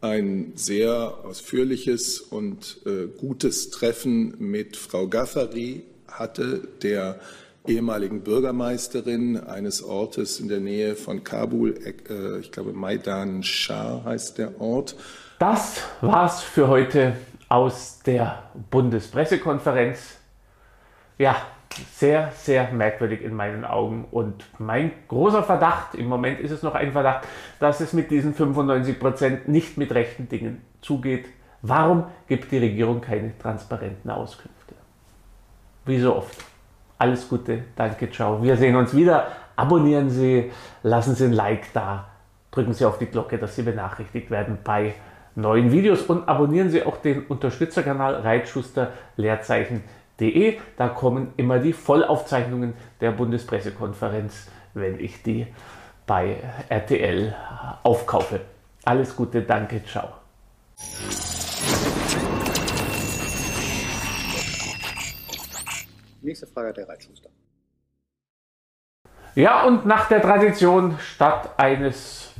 ein 0.00 0.52
sehr 0.54 1.18
ausführliches 1.24 2.20
und 2.20 2.78
äh, 2.86 3.06
gutes 3.18 3.68
Treffen 3.68 4.34
mit 4.38 4.78
Frau 4.78 5.08
Gaffari 5.08 5.82
hatte, 6.08 6.66
der 6.82 7.20
ehemaligen 7.66 8.22
Bürgermeisterin 8.22 9.36
eines 9.36 9.82
Ortes 9.82 10.40
in 10.40 10.48
der 10.48 10.60
Nähe 10.60 10.96
von 10.96 11.22
Kabul, 11.22 11.74
äh, 11.84 12.40
ich 12.40 12.50
glaube 12.50 12.72
Maidan 12.72 13.42
Shah 13.42 14.04
heißt 14.06 14.38
der 14.38 14.58
Ort. 14.58 14.96
Das 15.38 15.82
war's 16.00 16.40
für 16.40 16.68
heute 16.68 17.12
aus 17.48 18.00
der 18.00 18.42
Bundespressekonferenz. 18.70 20.18
Ja, 21.18 21.36
sehr, 21.92 22.32
sehr 22.32 22.72
merkwürdig 22.72 23.22
in 23.22 23.34
meinen 23.34 23.64
Augen. 23.64 24.06
Und 24.10 24.44
mein 24.58 24.92
großer 25.08 25.42
Verdacht, 25.42 25.94
im 25.94 26.06
Moment 26.06 26.40
ist 26.40 26.50
es 26.50 26.62
noch 26.62 26.74
ein 26.74 26.92
Verdacht, 26.92 27.26
dass 27.60 27.80
es 27.80 27.92
mit 27.92 28.10
diesen 28.10 28.34
95 28.34 28.98
Prozent 28.98 29.48
nicht 29.48 29.76
mit 29.76 29.92
rechten 29.92 30.28
Dingen 30.28 30.62
zugeht. 30.80 31.26
Warum 31.62 32.04
gibt 32.26 32.52
die 32.52 32.58
Regierung 32.58 33.00
keine 33.00 33.36
transparenten 33.38 34.10
Auskünfte? 34.10 34.74
Wie 35.84 35.98
so 35.98 36.16
oft. 36.16 36.44
Alles 36.98 37.28
Gute, 37.28 37.64
danke, 37.76 38.10
ciao. 38.10 38.42
Wir 38.42 38.56
sehen 38.56 38.76
uns 38.76 38.94
wieder. 38.94 39.28
Abonnieren 39.54 40.10
Sie, 40.10 40.50
lassen 40.82 41.14
Sie 41.14 41.24
ein 41.24 41.32
Like 41.32 41.72
da, 41.72 42.08
drücken 42.50 42.72
Sie 42.72 42.84
auf 42.84 42.98
die 42.98 43.06
Glocke, 43.06 43.38
dass 43.38 43.56
Sie 43.56 43.62
benachrichtigt 43.62 44.30
werden 44.30 44.58
bei 44.64 44.94
neuen 45.36 45.70
Videos 45.70 46.02
und 46.02 46.28
abonnieren 46.28 46.70
Sie 46.70 46.82
auch 46.82 46.96
den 46.96 47.26
Unterstützerkanal 47.26 48.16
Reitschuster 48.16 48.92
Leerzeichen.de. 49.16 50.58
Da 50.76 50.88
kommen 50.88 51.32
immer 51.36 51.58
die 51.58 51.72
Vollaufzeichnungen 51.72 52.74
der 53.00 53.12
Bundespressekonferenz, 53.12 54.48
wenn 54.74 54.98
ich 54.98 55.22
die 55.22 55.46
bei 56.06 56.36
RTL 56.68 57.34
aufkaufe. 57.82 58.40
Alles 58.84 59.14
Gute, 59.14 59.42
danke, 59.42 59.84
ciao. 59.84 60.08
Nächste 66.22 66.46
Frage 66.46 66.72
der 66.72 66.88
Reitschuster. 66.88 67.28
Ja, 69.34 69.64
und 69.64 69.84
nach 69.84 70.08
der 70.08 70.22
Tradition 70.22 70.98
statt 70.98 71.50
eines 71.58 72.32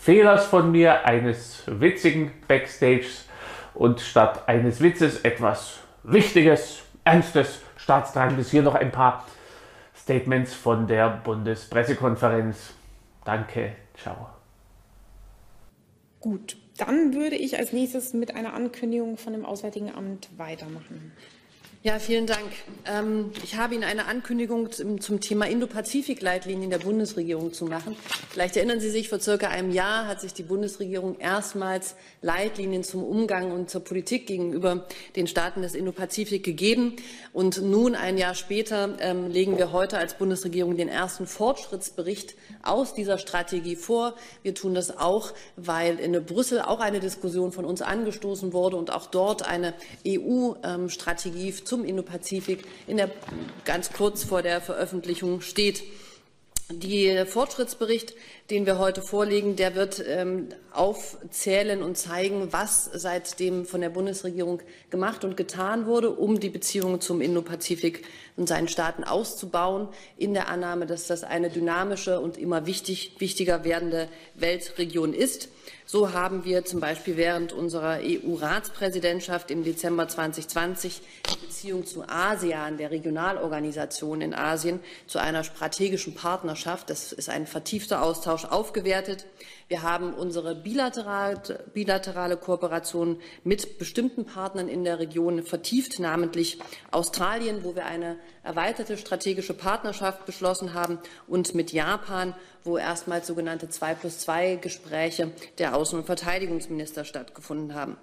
Fehlers 0.00 0.46
von 0.46 0.72
mir, 0.72 1.04
eines 1.04 1.62
witzigen 1.66 2.32
Backstages 2.48 3.26
und 3.74 4.00
statt 4.00 4.48
eines 4.48 4.80
Witzes 4.80 5.20
etwas 5.26 5.80
Wichtiges, 6.04 6.80
Ernstes, 7.04 7.60
Staatstragendes. 7.76 8.50
Hier 8.50 8.62
noch 8.62 8.74
ein 8.74 8.92
paar 8.92 9.26
Statements 9.94 10.54
von 10.54 10.86
der 10.86 11.10
Bundespressekonferenz. 11.22 12.72
Danke, 13.26 13.72
ciao. 13.94 14.30
Gut, 16.20 16.56
dann 16.78 17.12
würde 17.12 17.36
ich 17.36 17.58
als 17.58 17.74
nächstes 17.74 18.14
mit 18.14 18.34
einer 18.34 18.54
Ankündigung 18.54 19.18
von 19.18 19.34
dem 19.34 19.44
Auswärtigen 19.44 19.94
Amt 19.94 20.30
weitermachen. 20.38 21.12
Ja, 21.82 21.98
vielen 21.98 22.26
Dank. 22.26 22.50
Ähm, 22.84 23.32
ich 23.42 23.56
habe 23.56 23.74
Ihnen 23.74 23.84
eine 23.84 24.04
Ankündigung 24.04 24.70
zum, 24.70 25.20
Thema 25.20 25.46
Indo-Pazifik-Leitlinien 25.46 26.68
der 26.68 26.76
Bundesregierung 26.76 27.54
zu 27.54 27.64
machen. 27.64 27.96
Vielleicht 28.28 28.58
erinnern 28.58 28.80
Sie 28.80 28.90
sich, 28.90 29.08
vor 29.08 29.18
circa 29.18 29.48
einem 29.48 29.70
Jahr 29.70 30.06
hat 30.06 30.20
sich 30.20 30.34
die 30.34 30.42
Bundesregierung 30.42 31.18
erstmals 31.18 31.94
Leitlinien 32.20 32.84
zum 32.84 33.02
Umgang 33.02 33.50
und 33.50 33.70
zur 33.70 33.82
Politik 33.82 34.26
gegenüber 34.26 34.86
den 35.16 35.26
Staaten 35.26 35.62
des 35.62 35.74
Indo-Pazifik 35.74 36.44
gegeben. 36.44 36.96
Und 37.32 37.62
nun, 37.62 37.94
ein 37.94 38.18
Jahr 38.18 38.34
später, 38.34 38.98
ähm, 39.00 39.30
legen 39.30 39.56
wir 39.56 39.72
heute 39.72 39.96
als 39.96 40.18
Bundesregierung 40.18 40.76
den 40.76 40.88
ersten 40.88 41.26
Fortschrittsbericht 41.26 42.34
aus 42.62 42.92
dieser 42.92 43.16
Strategie 43.16 43.76
vor. 43.76 44.16
Wir 44.42 44.54
tun 44.54 44.74
das 44.74 44.98
auch, 44.98 45.32
weil 45.56 45.98
in 45.98 46.12
Brüssel 46.26 46.60
auch 46.60 46.80
eine 46.80 47.00
Diskussion 47.00 47.52
von 47.52 47.64
uns 47.64 47.80
angestoßen 47.80 48.52
wurde 48.52 48.76
und 48.76 48.92
auch 48.92 49.06
dort 49.06 49.48
eine 49.48 49.72
EU-Strategie 50.06 51.52
zum 51.70 51.84
Indopazifik 51.84 52.64
in 52.88 52.96
der, 52.96 53.08
ganz 53.64 53.92
kurz 53.92 54.24
vor 54.24 54.42
der 54.42 54.60
Veröffentlichung 54.60 55.40
steht. 55.40 55.84
Der 56.68 57.26
Fortschrittsbericht, 57.26 58.14
den 58.50 58.66
wir 58.66 58.78
heute 58.78 59.00
vorlegen, 59.00 59.54
der 59.54 59.76
wird 59.76 60.02
ähm, 60.06 60.48
aufzählen 60.72 61.82
und 61.82 61.96
zeigen, 61.96 62.52
was 62.52 62.90
seitdem 62.92 63.64
von 63.64 63.80
der 63.80 63.90
Bundesregierung 63.90 64.60
gemacht 64.90 65.24
und 65.24 65.36
getan 65.36 65.86
wurde, 65.86 66.10
um 66.10 66.40
die 66.40 66.50
Beziehungen 66.50 67.00
zum 67.00 67.20
Indopazifik 67.20 68.04
und 68.36 68.48
seinen 68.48 68.68
Staaten 68.68 69.04
auszubauen, 69.04 69.88
in 70.16 70.34
der 70.34 70.48
Annahme, 70.48 70.86
dass 70.86 71.06
das 71.06 71.22
eine 71.22 71.50
dynamische 71.50 72.20
und 72.20 72.36
immer 72.36 72.66
wichtig, 72.66 73.16
wichtiger 73.18 73.64
werdende 73.64 74.08
Weltregion 74.34 75.14
ist. 75.14 75.48
So 75.92 76.12
haben 76.12 76.44
wir 76.44 76.64
zum 76.64 76.78
Beispiel 76.78 77.16
während 77.16 77.52
unserer 77.52 77.98
EU-Ratspräsidentschaft 78.00 79.50
im 79.50 79.64
Dezember 79.64 80.06
2020 80.06 81.00
die 81.28 81.46
Beziehung 81.46 81.84
zu 81.84 82.04
ASEAN, 82.08 82.76
der 82.76 82.92
Regionalorganisation 82.92 84.20
in 84.20 84.32
Asien, 84.32 84.78
zu 85.08 85.18
einer 85.18 85.42
strategischen 85.42 86.14
Partnerschaft, 86.14 86.90
das 86.90 87.10
ist 87.10 87.28
ein 87.28 87.44
vertiefter 87.44 88.02
Austausch, 88.02 88.39
aufgewertet. 88.44 89.26
Wir 89.68 89.82
haben 89.82 90.14
unsere 90.14 90.54
bilaterale, 90.54 91.64
bilaterale 91.72 92.36
Kooperation 92.36 93.20
mit 93.44 93.78
bestimmten 93.78 94.24
Partnern 94.24 94.68
in 94.68 94.84
der 94.84 94.98
Region 94.98 95.42
vertieft, 95.42 96.00
namentlich 96.00 96.58
Australien, 96.90 97.62
wo 97.62 97.74
wir 97.74 97.86
eine 97.86 98.18
erweiterte 98.42 98.96
strategische 98.96 99.54
Partnerschaft 99.54 100.26
beschlossen 100.26 100.74
haben, 100.74 100.98
und 101.28 101.54
mit 101.54 101.72
Japan, 101.72 102.34
wo 102.64 102.76
erstmals 102.76 103.26
sogenannte 103.26 103.68
2 103.68 103.94
plus 103.94 104.18
2 104.20 104.56
Gespräche 104.56 105.32
der 105.58 105.76
Außen- 105.76 105.96
und 105.96 106.06
Verteidigungsminister 106.06 107.04
stattgefunden 107.04 107.74
haben. 107.74 107.96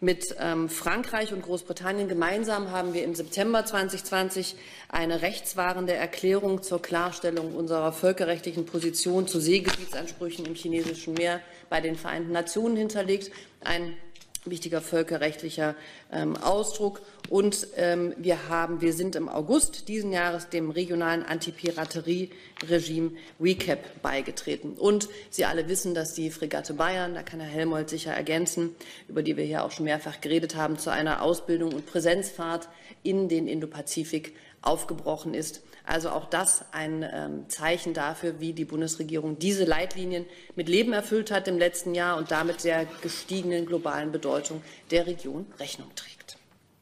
Mit 0.00 0.36
ähm, 0.38 0.68
Frankreich 0.68 1.32
und 1.32 1.42
Großbritannien 1.42 2.08
gemeinsam 2.08 2.70
haben 2.70 2.94
wir 2.94 3.02
im 3.02 3.16
September 3.16 3.64
2020 3.64 4.54
eine 4.88 5.22
rechtswahrende 5.22 5.92
Erklärung 5.92 6.62
zur 6.62 6.80
Klarstellung 6.80 7.54
unserer 7.54 7.92
völkerrechtlichen 7.92 8.64
Position 8.64 9.26
zu 9.26 9.40
Seegebietsansprüchen 9.40 10.46
im 10.46 10.54
chinesischen 10.54 11.14
Meer 11.14 11.40
bei 11.68 11.80
den 11.80 11.96
Vereinten 11.96 12.30
Nationen 12.30 12.76
hinterlegt. 12.76 13.32
Ein 13.64 13.96
wichtiger 14.44 14.80
völkerrechtlicher 14.80 15.74
ähm, 16.12 16.36
Ausdruck. 16.36 17.00
Und 17.28 17.68
ähm, 17.76 18.14
wir, 18.16 18.48
haben, 18.48 18.80
wir 18.80 18.92
sind 18.92 19.14
im 19.14 19.28
August 19.28 19.88
diesen 19.88 20.12
Jahres 20.12 20.48
dem 20.48 20.70
regionalen 20.70 21.22
Antipiraterie-Regime 21.22 23.12
RECAP 23.40 24.02
beigetreten. 24.02 24.72
Und 24.72 25.08
Sie 25.30 25.44
alle 25.44 25.68
wissen, 25.68 25.94
dass 25.94 26.14
die 26.14 26.30
Fregatte 26.30 26.74
Bayern, 26.74 27.14
da 27.14 27.22
kann 27.22 27.40
Herr 27.40 27.50
Helmold 27.50 27.90
sicher 27.90 28.12
ergänzen, 28.12 28.74
über 29.08 29.22
die 29.22 29.36
wir 29.36 29.44
hier 29.44 29.64
auch 29.64 29.72
schon 29.72 29.84
mehrfach 29.84 30.20
geredet 30.20 30.56
haben, 30.56 30.78
zu 30.78 30.90
einer 30.90 31.22
Ausbildung 31.22 31.72
und 31.72 31.86
Präsenzfahrt 31.86 32.68
in 33.02 33.28
den 33.28 33.46
Indopazifik 33.46 34.34
aufgebrochen 34.62 35.34
ist. 35.34 35.62
Also 35.88 36.10
auch 36.10 36.26
das 36.26 36.66
ein 36.72 37.02
ähm, 37.02 37.48
Zeichen 37.48 37.94
dafür, 37.94 38.40
wie 38.40 38.52
die 38.52 38.66
Bundesregierung 38.66 39.38
diese 39.38 39.64
Leitlinien 39.64 40.26
mit 40.54 40.68
Leben 40.68 40.92
erfüllt 40.92 41.30
hat 41.30 41.48
im 41.48 41.58
letzten 41.58 41.94
Jahr 41.94 42.18
und 42.18 42.30
damit 42.30 42.62
der 42.62 42.84
gestiegenen 43.00 43.64
globalen 43.64 44.12
Bedeutung 44.12 44.60
der 44.90 45.06
Region 45.06 45.46
Rechnung 45.58 45.88
trägt. 45.94 46.36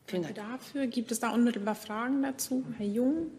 Vielen 0.07 0.23
Dank. 0.23 0.35
Dafür. 0.35 0.89
Gibt 0.89 1.13
es 1.13 1.21
da 1.21 1.33
unmittelbar 1.33 1.77
Fragen 1.77 2.21
dazu? 2.25 2.65
Herr 2.79 2.87
Jung? 2.87 3.31